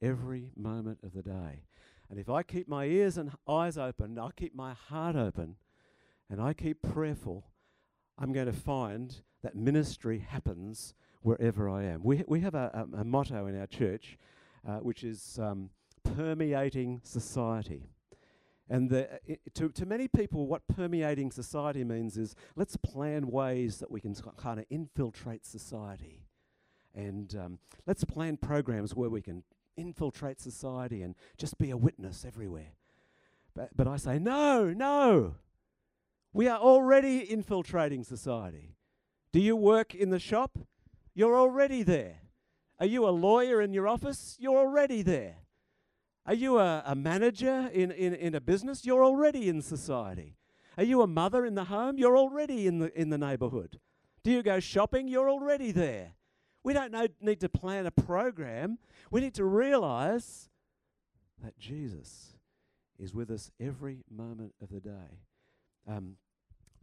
every 0.00 0.52
moment 0.56 1.00
of 1.02 1.12
the 1.12 1.22
day. 1.22 1.64
And 2.10 2.18
if 2.18 2.28
I 2.28 2.42
keep 2.42 2.66
my 2.68 2.86
ears 2.86 3.16
and 3.16 3.30
eyes 3.48 3.78
open, 3.78 4.18
I 4.18 4.30
keep 4.36 4.54
my 4.54 4.74
heart 4.74 5.14
open, 5.14 5.54
and 6.28 6.40
I 6.40 6.52
keep 6.52 6.82
prayerful, 6.82 7.46
I'm 8.18 8.32
going 8.32 8.46
to 8.46 8.52
find 8.52 9.22
that 9.42 9.54
ministry 9.54 10.18
happens 10.18 10.94
wherever 11.22 11.68
I 11.68 11.84
am. 11.84 12.02
We, 12.02 12.24
we 12.26 12.40
have 12.40 12.54
a, 12.54 12.88
a, 12.92 13.00
a 13.00 13.04
motto 13.04 13.46
in 13.46 13.58
our 13.58 13.66
church, 13.66 14.18
uh, 14.66 14.78
which 14.78 15.04
is 15.04 15.38
um, 15.40 15.70
permeating 16.02 17.00
society. 17.04 17.90
And 18.68 18.90
the, 18.90 19.08
to, 19.54 19.68
to 19.70 19.86
many 19.86 20.08
people, 20.08 20.46
what 20.46 20.66
permeating 20.68 21.30
society 21.30 21.84
means 21.84 22.16
is 22.16 22.34
let's 22.56 22.76
plan 22.76 23.28
ways 23.28 23.78
that 23.78 23.90
we 23.90 24.00
can 24.00 24.14
kind 24.36 24.58
of 24.58 24.66
infiltrate 24.68 25.44
society. 25.46 26.22
And 26.94 27.34
um, 27.36 27.58
let's 27.86 28.04
plan 28.04 28.36
programs 28.36 28.94
where 28.94 29.10
we 29.10 29.22
can 29.22 29.44
infiltrate 29.80 30.40
society 30.40 31.02
and 31.02 31.14
just 31.36 31.58
be 31.58 31.70
a 31.70 31.76
witness 31.76 32.24
everywhere. 32.26 32.74
But, 33.54 33.70
but 33.76 33.88
I 33.88 33.96
say, 33.96 34.18
no, 34.18 34.72
no. 34.72 35.36
We 36.32 36.46
are 36.46 36.58
already 36.58 37.30
infiltrating 37.30 38.04
society. 38.04 38.76
Do 39.32 39.40
you 39.40 39.56
work 39.56 39.94
in 39.94 40.10
the 40.10 40.18
shop? 40.18 40.58
You're 41.14 41.36
already 41.36 41.82
there. 41.82 42.20
Are 42.78 42.86
you 42.86 43.06
a 43.06 43.10
lawyer 43.10 43.60
in 43.60 43.72
your 43.72 43.88
office? 43.88 44.36
You're 44.38 44.56
already 44.56 45.02
there. 45.02 45.36
Are 46.26 46.34
you 46.34 46.58
a, 46.58 46.82
a 46.86 46.94
manager 46.94 47.68
in, 47.72 47.90
in, 47.90 48.14
in 48.14 48.34
a 48.34 48.40
business? 48.40 48.84
You're 48.84 49.04
already 49.04 49.48
in 49.48 49.62
society. 49.62 50.36
Are 50.78 50.84
you 50.84 51.02
a 51.02 51.06
mother 51.06 51.44
in 51.44 51.54
the 51.54 51.64
home? 51.64 51.98
You're 51.98 52.16
already 52.16 52.66
in 52.66 52.78
the, 52.78 52.98
in 52.98 53.10
the 53.10 53.18
neighborhood. 53.18 53.80
Do 54.22 54.30
you 54.30 54.42
go 54.42 54.60
shopping? 54.60 55.08
You're 55.08 55.30
already 55.30 55.72
there. 55.72 56.12
We 56.62 56.72
don't 56.72 56.92
know, 56.92 57.06
need 57.20 57.40
to 57.40 57.48
plan 57.48 57.86
a 57.86 57.90
program. 57.90 58.78
We 59.10 59.20
need 59.20 59.34
to 59.34 59.44
realize 59.44 60.48
that 61.42 61.58
Jesus 61.58 62.34
is 62.98 63.14
with 63.14 63.30
us 63.30 63.50
every 63.58 64.04
moment 64.10 64.52
of 64.62 64.70
the 64.70 64.80
day. 64.80 65.18
Um, 65.88 66.16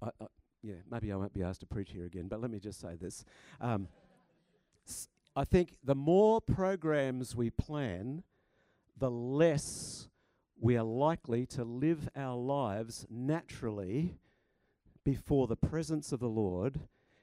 I, 0.01 0.07
I, 0.19 0.25
yeah, 0.63 0.75
maybe 0.89 1.11
I 1.11 1.15
won't 1.15 1.33
be 1.33 1.43
asked 1.43 1.59
to 1.59 1.67
preach 1.67 1.91
here 1.91 2.05
again, 2.05 2.27
but 2.27 2.41
let 2.41 2.49
me 2.49 2.59
just 2.59 2.79
say 2.81 2.95
this. 2.99 3.23
Um, 3.61 3.87
I 5.35 5.43
think 5.43 5.77
the 5.83 5.95
more 5.95 6.41
programs 6.41 7.35
we 7.35 7.51
plan, 7.51 8.23
the 8.97 9.11
less 9.11 10.07
we 10.59 10.75
are 10.75 10.83
likely 10.83 11.45
to 11.45 11.63
live 11.63 12.09
our 12.15 12.35
lives 12.35 13.05
naturally 13.11 14.17
before 15.03 15.45
the 15.45 15.55
presence 15.55 16.11
of 16.11 16.19
the 16.19 16.27
Lord 16.27 16.79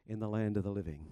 in 0.07 0.21
the 0.21 0.29
land 0.29 0.57
of 0.57 0.63
the 0.63 0.71
living 0.71 1.05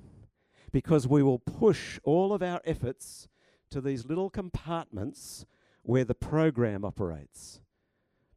because 0.73 1.07
we 1.07 1.23
will 1.23 1.39
push 1.39 2.01
all 2.03 2.33
of 2.33 2.43
our 2.43 2.61
efforts 2.65 3.29
to 3.71 3.81
these 3.81 4.07
little 4.07 4.31
compartments 4.31 5.45
where 5.83 6.05
the 6.05 6.15
program 6.15 6.85
operates. 6.85 7.61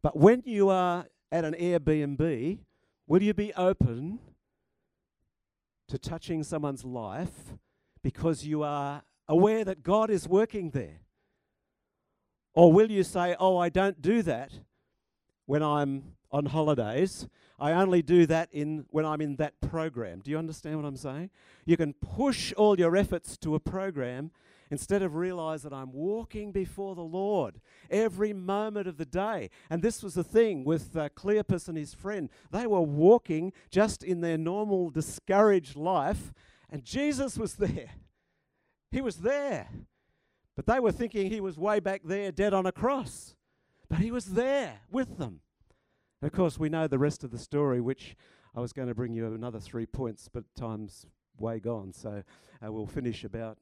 But 0.02 0.18
when 0.18 0.44
you 0.46 0.70
are 0.70 1.06
at 1.32 1.46
an 1.46 1.54
Airbnb, 1.54 2.60
will 3.08 3.24
you 3.24 3.34
be 3.34 3.54
open 3.54 4.20
to 5.88 5.98
touching 5.98 6.44
someone's 6.44 6.84
life 6.84 7.54
because 8.04 8.46
you 8.46 8.64
are 8.64 9.04
aware 9.28 9.64
that 9.64 9.84
God 9.84 10.10
is 10.10 10.28
working 10.28 10.72
there? 10.72 11.02
Or 12.54 12.72
will 12.72 12.90
you 12.90 13.04
say, 13.04 13.36
Oh, 13.40 13.58
I 13.58 13.70
don't 13.70 14.02
do 14.02 14.22
that 14.24 14.52
when 15.46 15.62
I'm 15.62 16.16
on 16.36 16.48
holidays? 16.48 17.28
I 17.58 17.72
only 17.72 18.02
do 18.02 18.26
that 18.26 18.50
in 18.52 18.86
when 18.90 19.06
I'm 19.06 19.22
in 19.22 19.38
that 19.38 19.62
program. 19.62 20.20
Do 20.20 20.32
you 20.32 20.38
understand 20.38 20.76
what 20.76 20.86
I'm 20.86 20.98
saying? 20.98 21.30
You 21.66 21.78
can 21.78 21.94
push 21.94 22.52
all 22.54 22.78
your 22.78 22.98
efforts 22.98 23.38
to 23.38 23.56
a 23.56 23.60
program 23.60 24.32
instead 24.70 25.02
of 25.02 25.16
realize 25.16 25.64
that 25.64 25.72
I'm 25.72 25.94
walking 25.94 26.52
before 26.52 26.96
the 26.96 27.02
Lord 27.02 27.62
every 27.90 28.34
moment 28.34 28.88
of 28.88 28.98
the 28.98 29.06
day. 29.06 29.50
And 29.70 29.82
this 29.82 30.04
was 30.04 30.16
the 30.16 30.24
thing 30.26 30.66
with 30.66 30.98
uh, 30.98 31.08
Cleopas 31.10 31.70
and 31.70 31.78
his 31.78 31.94
friend. 31.94 32.30
They 32.52 32.68
were 32.68 32.82
walking 32.82 33.54
just 33.72 34.04
in 34.04 34.20
their 34.20 34.38
normal, 34.38 34.90
discouraged 34.90 35.78
life, 35.78 36.34
and 36.70 36.84
Jesus 36.84 37.38
was 37.38 37.54
there. 37.54 37.92
He 38.92 39.00
was 39.00 39.18
there. 39.18 39.70
But 40.58 40.66
they 40.66 40.82
were 40.82 40.92
thinking 40.92 41.30
he 41.30 41.40
was 41.40 41.58
way 41.58 41.80
back 41.80 42.02
there, 42.04 42.34
dead 42.34 42.54
on 42.54 42.66
a 42.66 42.72
cross. 42.74 43.36
But 43.88 44.00
he 44.00 44.12
was 44.12 44.26
there 44.26 44.80
with 44.92 45.18
them. 45.18 45.42
Of 46.22 46.32
course, 46.32 46.58
we 46.58 46.70
know 46.70 46.88
the 46.88 46.98
rest 46.98 47.24
of 47.24 47.32
the 47.32 47.38
story, 47.38 47.82
which 47.82 48.16
I 48.56 48.62
was 48.62 48.74
going 48.74 48.88
to 48.88 48.96
bring 48.96 49.14
you 49.14 49.28
another 49.34 49.60
three 49.60 49.86
points, 49.86 50.30
but 50.32 50.44
time's 50.56 51.06
way 51.38 51.60
gone. 51.60 51.92
So 51.94 52.24
uh, 52.66 52.72
we'll 52.72 52.88
finish 52.88 53.24
about 53.24 53.58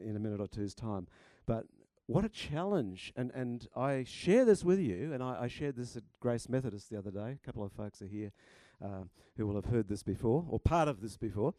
in 0.00 0.16
a 0.16 0.18
minute 0.18 0.40
or 0.40 0.46
two's 0.46 0.74
time. 0.74 1.08
But 1.46 1.64
what 2.06 2.24
a 2.24 2.28
challenge. 2.28 3.12
And, 3.16 3.30
and 3.34 3.66
I 3.76 4.04
share 4.04 4.44
this 4.44 4.64
with 4.64 4.78
you, 4.78 5.12
and 5.12 5.22
I, 5.22 5.42
I 5.42 5.48
shared 5.48 5.76
this 5.76 5.96
at 5.96 6.04
Grace 6.20 6.48
Methodist 6.48 6.88
the 6.90 6.98
other 6.98 7.10
day. 7.10 7.38
A 7.42 7.46
couple 7.46 7.64
of 7.64 7.72
folks 7.72 8.00
are 8.00 8.06
here 8.06 8.32
uh, 8.82 9.02
who 9.36 9.46
will 9.46 9.56
have 9.56 9.66
heard 9.66 9.88
this 9.88 10.02
before, 10.02 10.44
or 10.48 10.60
part 10.60 10.88
of 10.88 11.00
this 11.00 11.16
before. 11.16 11.54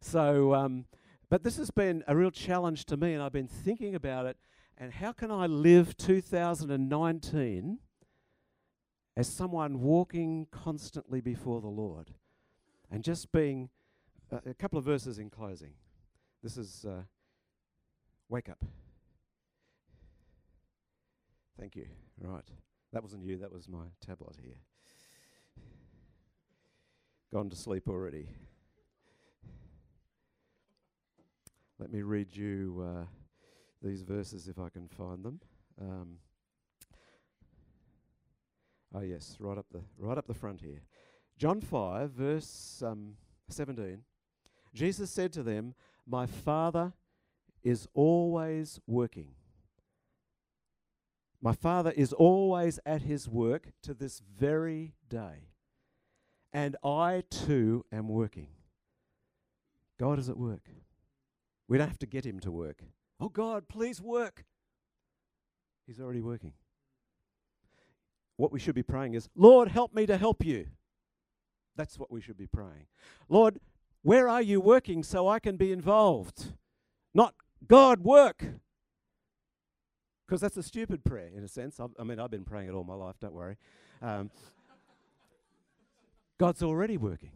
So, 0.00 0.54
um, 0.54 0.86
but 1.28 1.42
this 1.42 1.56
has 1.58 1.70
been 1.70 2.02
a 2.08 2.16
real 2.16 2.30
challenge 2.30 2.86
to 2.86 2.96
me, 2.96 3.12
and 3.12 3.22
I've 3.22 3.32
been 3.32 3.48
thinking 3.48 3.94
about 3.94 4.26
it. 4.26 4.36
And 4.76 4.92
how 4.92 5.12
can 5.12 5.30
I 5.30 5.46
live 5.46 5.96
2019 5.96 7.78
as 9.16 9.28
someone 9.28 9.80
walking 9.80 10.46
constantly 10.50 11.20
before 11.20 11.60
the 11.60 11.68
Lord? 11.68 12.12
And 12.90 13.02
just 13.02 13.32
being 13.32 13.70
uh, 14.32 14.38
a 14.46 14.54
couple 14.54 14.78
of 14.78 14.84
verses 14.84 15.18
in 15.18 15.30
closing. 15.30 15.72
This 16.42 16.56
is 16.56 16.84
uh, 16.84 17.02
Wake 18.28 18.48
up. 18.48 18.64
Thank 21.58 21.76
you. 21.76 21.86
Right. 22.20 22.42
That 22.92 23.02
wasn't 23.02 23.24
you, 23.24 23.36
that 23.38 23.52
was 23.52 23.68
my 23.68 23.84
tablet 24.04 24.36
here. 24.42 24.56
Gone 27.32 27.50
to 27.50 27.56
sleep 27.56 27.88
already. 27.88 28.28
Let 31.78 31.92
me 31.92 32.02
read 32.02 32.34
you 32.34 32.84
uh, 32.84 33.04
these 33.82 34.02
verses 34.02 34.48
if 34.48 34.58
I 34.58 34.68
can 34.68 34.88
find 34.88 35.24
them. 35.24 35.40
Um, 35.80 36.16
oh 38.94 39.00
yes, 39.00 39.36
right 39.40 39.58
up 39.58 39.66
the 39.72 39.82
right 39.98 40.18
up 40.18 40.26
the 40.26 40.34
front 40.34 40.60
here. 40.60 40.82
John 41.38 41.60
five, 41.60 42.10
verse 42.10 42.82
um, 42.84 43.14
seventeen. 43.48 44.02
Jesus 44.72 45.10
said 45.10 45.32
to 45.32 45.42
them, 45.42 45.74
"My 46.06 46.26
Father 46.26 46.92
is 47.62 47.88
always 47.94 48.78
working. 48.86 49.30
My 51.44 51.52
Father 51.52 51.92
is 51.94 52.14
always 52.14 52.80
at 52.86 53.02
his 53.02 53.28
work 53.28 53.68
to 53.82 53.92
this 53.92 54.22
very 54.34 54.94
day. 55.10 55.50
And 56.54 56.76
I 56.82 57.24
too 57.30 57.84
am 57.92 58.08
working. 58.08 58.48
God 60.00 60.18
is 60.18 60.30
at 60.30 60.38
work. 60.38 60.70
We 61.68 61.76
don't 61.76 61.88
have 61.88 61.98
to 61.98 62.06
get 62.06 62.24
him 62.24 62.40
to 62.40 62.50
work. 62.50 62.82
Oh, 63.20 63.28
God, 63.28 63.68
please 63.68 64.00
work. 64.00 64.44
He's 65.86 66.00
already 66.00 66.20
working. 66.20 66.52
What 68.36 68.52
we 68.52 68.58
should 68.58 68.74
be 68.74 68.82
praying 68.82 69.14
is, 69.14 69.28
Lord, 69.36 69.68
help 69.68 69.94
me 69.94 70.06
to 70.06 70.16
help 70.16 70.44
you. 70.44 70.66
That's 71.76 71.98
what 71.98 72.10
we 72.10 72.20
should 72.20 72.36
be 72.36 72.46
praying. 72.46 72.86
Lord, 73.28 73.60
where 74.02 74.28
are 74.28 74.42
you 74.42 74.60
working 74.60 75.02
so 75.02 75.28
I 75.28 75.38
can 75.38 75.56
be 75.56 75.72
involved? 75.72 76.52
Not 77.14 77.34
God, 77.66 78.00
work. 78.00 78.44
Because 80.26 80.40
that's 80.40 80.56
a 80.56 80.62
stupid 80.62 81.04
prayer 81.04 81.30
in 81.34 81.44
a 81.44 81.48
sense. 81.48 81.78
I've, 81.78 81.90
i 81.98 82.04
mean, 82.04 82.18
I've 82.18 82.30
been 82.30 82.44
praying 82.44 82.68
it 82.68 82.72
all 82.72 82.84
my 82.84 82.94
life, 82.94 83.16
don't 83.20 83.34
worry. 83.34 83.56
Um, 84.02 84.30
God's 86.38 86.62
already 86.62 86.96
working. 86.96 87.30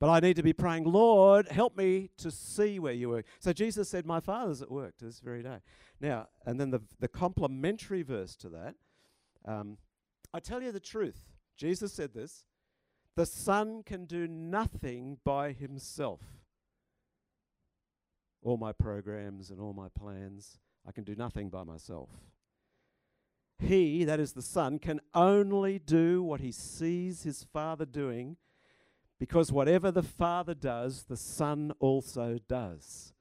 But 0.00 0.10
I 0.10 0.20
need 0.20 0.36
to 0.36 0.42
be 0.42 0.52
praying, 0.52 0.84
Lord, 0.84 1.48
help 1.48 1.76
me 1.76 2.10
to 2.18 2.30
see 2.30 2.78
where 2.78 2.92
you 2.92 3.08
work. 3.08 3.26
So 3.40 3.52
Jesus 3.52 3.88
said, 3.88 4.06
My 4.06 4.20
Father's 4.20 4.62
at 4.62 4.70
work 4.70 4.96
to 4.98 5.06
this 5.06 5.18
very 5.18 5.42
day. 5.42 5.58
Now, 6.00 6.28
and 6.46 6.60
then 6.60 6.70
the, 6.70 6.80
the 7.00 7.08
complementary 7.08 8.02
verse 8.02 8.36
to 8.36 8.48
that 8.50 8.76
um, 9.44 9.78
I 10.32 10.40
tell 10.40 10.62
you 10.62 10.72
the 10.72 10.80
truth. 10.80 11.20
Jesus 11.56 11.92
said 11.92 12.14
this 12.14 12.44
the 13.16 13.26
Son 13.26 13.82
can 13.82 14.04
do 14.04 14.28
nothing 14.28 15.18
by 15.24 15.52
himself 15.52 16.20
all 18.42 18.56
my 18.56 18.72
programs 18.72 19.50
and 19.50 19.60
all 19.60 19.72
my 19.72 19.88
plans. 19.88 20.58
I 20.86 20.92
can 20.92 21.04
do 21.04 21.14
nothing 21.14 21.50
by 21.50 21.64
myself. 21.64 22.08
He, 23.58 24.04
that 24.04 24.20
is 24.20 24.32
the 24.32 24.42
Son, 24.42 24.78
can 24.78 25.00
only 25.14 25.78
do 25.78 26.22
what 26.22 26.40
he 26.40 26.52
sees 26.52 27.24
his 27.24 27.44
Father 27.52 27.84
doing 27.84 28.36
because 29.18 29.50
whatever 29.50 29.90
the 29.90 30.02
Father 30.02 30.54
does, 30.54 31.04
the 31.04 31.16
Son 31.16 31.72
also 31.80 32.38
does. 32.48 33.12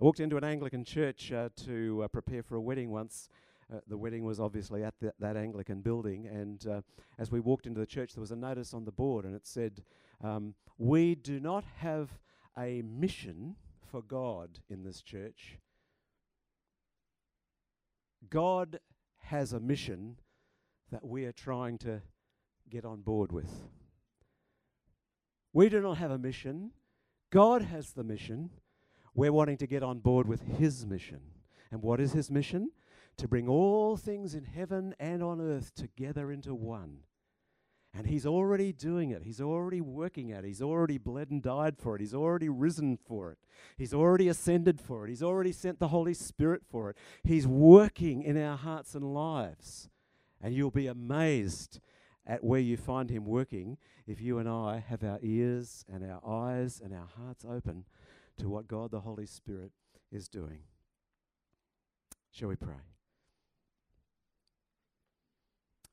I 0.00 0.04
walked 0.04 0.20
into 0.20 0.38
an 0.38 0.44
Anglican 0.44 0.84
church 0.84 1.30
uh, 1.30 1.50
to 1.64 2.04
uh, 2.04 2.08
prepare 2.08 2.42
for 2.42 2.56
a 2.56 2.60
wedding 2.60 2.90
once. 2.90 3.28
Uh, 3.72 3.80
the 3.86 3.98
wedding 3.98 4.24
was 4.24 4.40
obviously 4.40 4.82
at 4.82 4.94
the, 5.00 5.12
that 5.20 5.36
Anglican 5.36 5.82
building, 5.82 6.26
and 6.26 6.66
uh, 6.66 6.80
as 7.18 7.30
we 7.30 7.38
walked 7.38 7.66
into 7.66 7.78
the 7.78 7.86
church, 7.86 8.14
there 8.14 8.20
was 8.22 8.30
a 8.30 8.36
notice 8.36 8.72
on 8.72 8.84
the 8.84 8.90
board, 8.90 9.24
and 9.24 9.34
it 9.34 9.46
said, 9.46 9.84
um, 10.24 10.54
We 10.78 11.14
do 11.14 11.38
not 11.38 11.64
have 11.76 12.18
a 12.58 12.82
mission 12.82 13.56
for 13.90 14.02
God 14.02 14.58
in 14.68 14.82
this 14.82 15.02
church. 15.02 15.58
God 18.28 18.80
has 19.18 19.52
a 19.52 19.60
mission 19.60 20.16
that 20.90 21.06
we 21.06 21.24
are 21.24 21.32
trying 21.32 21.78
to 21.78 22.00
get 22.68 22.84
on 22.84 23.02
board 23.02 23.32
with. 23.32 23.50
We 25.52 25.68
do 25.68 25.80
not 25.80 25.98
have 25.98 26.10
a 26.10 26.18
mission. 26.18 26.70
God 27.30 27.62
has 27.62 27.92
the 27.92 28.04
mission. 28.04 28.50
We're 29.14 29.32
wanting 29.32 29.56
to 29.58 29.66
get 29.66 29.82
on 29.82 29.98
board 29.98 30.28
with 30.28 30.42
His 30.58 30.86
mission. 30.86 31.20
And 31.70 31.82
what 31.82 32.00
is 32.00 32.12
His 32.12 32.30
mission? 32.30 32.70
To 33.16 33.28
bring 33.28 33.48
all 33.48 33.96
things 33.96 34.34
in 34.34 34.44
heaven 34.44 34.94
and 34.98 35.22
on 35.22 35.40
earth 35.40 35.74
together 35.74 36.30
into 36.30 36.54
one. 36.54 36.98
And 37.92 38.06
he's 38.06 38.24
already 38.24 38.72
doing 38.72 39.10
it. 39.10 39.24
He's 39.24 39.40
already 39.40 39.80
working 39.80 40.30
at 40.30 40.44
it. 40.44 40.46
He's 40.46 40.62
already 40.62 40.96
bled 40.96 41.30
and 41.30 41.42
died 41.42 41.76
for 41.76 41.96
it. 41.96 42.00
He's 42.00 42.14
already 42.14 42.48
risen 42.48 42.96
for 42.96 43.32
it. 43.32 43.38
He's 43.76 43.92
already 43.92 44.28
ascended 44.28 44.80
for 44.80 45.04
it. 45.04 45.08
He's 45.08 45.24
already 45.24 45.50
sent 45.50 45.80
the 45.80 45.88
Holy 45.88 46.14
Spirit 46.14 46.62
for 46.70 46.90
it. 46.90 46.96
He's 47.24 47.48
working 47.48 48.22
in 48.22 48.40
our 48.40 48.56
hearts 48.56 48.94
and 48.94 49.12
lives. 49.12 49.88
And 50.40 50.54
you'll 50.54 50.70
be 50.70 50.86
amazed 50.86 51.80
at 52.30 52.44
where 52.44 52.60
you 52.60 52.76
find 52.76 53.10
him 53.10 53.26
working 53.26 53.76
if 54.06 54.20
you 54.20 54.38
and 54.38 54.48
I 54.48 54.84
have 54.88 55.02
our 55.02 55.18
ears 55.20 55.84
and 55.92 56.08
our 56.08 56.20
eyes 56.24 56.80
and 56.82 56.94
our 56.94 57.08
hearts 57.18 57.44
open 57.44 57.84
to 58.38 58.48
what 58.48 58.68
God 58.68 58.92
the 58.92 59.00
Holy 59.00 59.26
Spirit 59.26 59.72
is 60.12 60.28
doing. 60.28 60.60
Shall 62.30 62.48
we 62.48 62.54
pray? 62.54 62.76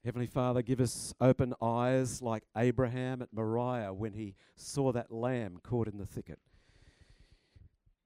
Heavenly 0.06 0.28
Father, 0.28 0.62
give 0.62 0.80
us 0.80 1.12
open 1.20 1.56
eyes 1.60 2.22
like 2.22 2.44
Abraham 2.56 3.24
at 3.24 3.34
Moriah 3.34 3.92
when 3.92 4.14
he 4.14 4.36
saw 4.56 4.92
that 4.92 5.12
lamb 5.12 5.58
caught 5.64 5.88
in 5.88 5.98
the 5.98 6.06
thicket. 6.06 6.38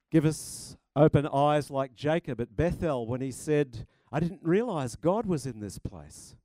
Give 0.10 0.24
us 0.26 0.78
open 0.96 1.28
eyes 1.28 1.70
like 1.70 1.96
Jacob 1.96 2.40
at 2.40 2.56
Bethel 2.56 3.06
when 3.06 3.20
he 3.20 3.32
said, 3.32 3.86
I 4.10 4.22
didn't 4.22 4.40
realize 4.42 4.96
God 4.96 5.26
was 5.26 5.46
in 5.46 5.60
this 5.60 5.78
place. 5.78 6.38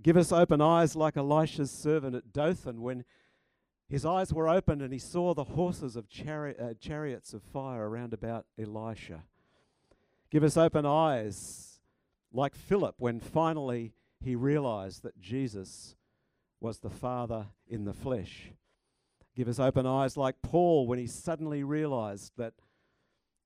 Give 0.00 0.16
us 0.16 0.32
open 0.32 0.60
eyes 0.60 0.96
like 0.96 1.16
Elisha's 1.16 1.70
servant 1.70 2.14
at 2.14 2.32
Dothan 2.32 2.80
when 2.80 3.04
his 3.88 4.06
eyes 4.06 4.32
were 4.32 4.48
opened 4.48 4.80
and 4.80 4.92
he 4.92 4.98
saw 4.98 5.34
the 5.34 5.44
horses 5.44 5.96
of 5.96 6.08
chari- 6.08 6.60
uh, 6.60 6.74
chariots 6.80 7.34
of 7.34 7.42
fire 7.42 7.88
around 7.88 8.14
about 8.14 8.46
Elisha. 8.58 9.24
Give 10.30 10.44
us 10.44 10.56
open 10.56 10.86
eyes 10.86 11.80
like 12.32 12.54
Philip 12.54 12.94
when 12.98 13.20
finally 13.20 13.92
he 14.24 14.34
realized 14.34 15.02
that 15.02 15.20
Jesus 15.20 15.94
was 16.58 16.78
the 16.78 16.90
Father 16.90 17.48
in 17.68 17.84
the 17.84 17.92
flesh. 17.92 18.52
Give 19.36 19.48
us 19.48 19.58
open 19.58 19.86
eyes 19.86 20.16
like 20.16 20.36
Paul 20.42 20.86
when 20.86 20.98
he 20.98 21.06
suddenly 21.06 21.62
realized 21.62 22.32
that 22.36 22.54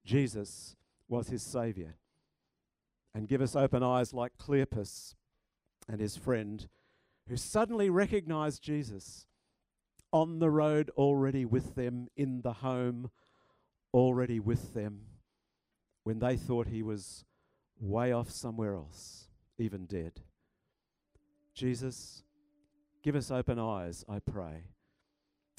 Jesus 0.05 0.77
was 1.09 1.29
his 1.29 1.43
Savior. 1.43 1.97
And 3.15 3.27
give 3.29 3.41
us 3.41 3.57
open 3.57 3.83
eyes 3.83 4.13
like 4.13 4.37
Cleopas 4.39 5.15
and 5.89 6.01
his 6.01 6.17
friend 6.17 6.69
who 7.29 7.37
suddenly 7.37 7.91
recognized 7.91 8.63
Jesus 8.63 9.27
on 10.13 10.39
the 10.39 10.51
road 10.51 10.91
already 10.97 11.45
with 11.45 11.75
them, 11.75 12.09
in 12.17 12.43
the 12.43 12.55
home 12.55 13.11
already 13.93 14.39
with 14.39 14.75
them, 14.75 15.01
when 16.05 16.19
they 16.19 16.37
thought 16.37 16.69
he 16.69 16.83
was 16.83 17.25
way 17.81 18.13
off 18.13 18.31
somewhere 18.31 18.75
else, 18.75 19.29
even 19.59 19.87
dead. 19.87 20.21
Jesus, 21.55 22.23
give 23.03 23.17
us 23.17 23.31
open 23.31 23.59
eyes, 23.59 24.05
I 24.09 24.21
pray, 24.21 24.65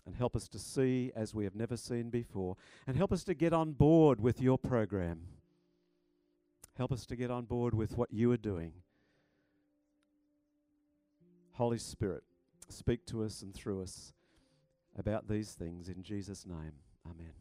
and 0.06 0.16
help 0.16 0.36
us 0.36 0.48
to 0.50 0.60
see 0.60 1.12
as 1.16 1.34
we 1.34 1.44
have 1.44 1.56
never 1.56 1.76
seen 1.76 2.10
before, 2.10 2.56
and 2.86 2.96
help 2.96 3.12
us 3.12 3.24
to 3.26 3.34
get 3.34 3.52
on 3.52 3.74
board 3.74 4.22
with 4.22 4.42
your 4.42 4.58
program. 4.58 5.24
Help 6.78 6.92
us 6.92 7.06
to 7.08 7.16
get 7.16 7.32
on 7.32 7.46
board 7.46 7.74
with 7.74 7.98
what 7.98 8.14
you 8.14 8.32
are 8.32 8.38
doing. 8.38 8.72
Holy 11.58 11.80
Spirit, 11.80 12.22
speak 12.70 13.04
to 13.08 13.24
us 13.24 13.42
and 13.42 13.52
through 13.52 13.82
us 13.82 14.14
about 14.96 15.28
these 15.28 15.54
things 15.54 15.90
in 15.90 16.04
Jesus' 16.04 16.46
name. 16.46 16.74
Amen. 17.04 17.34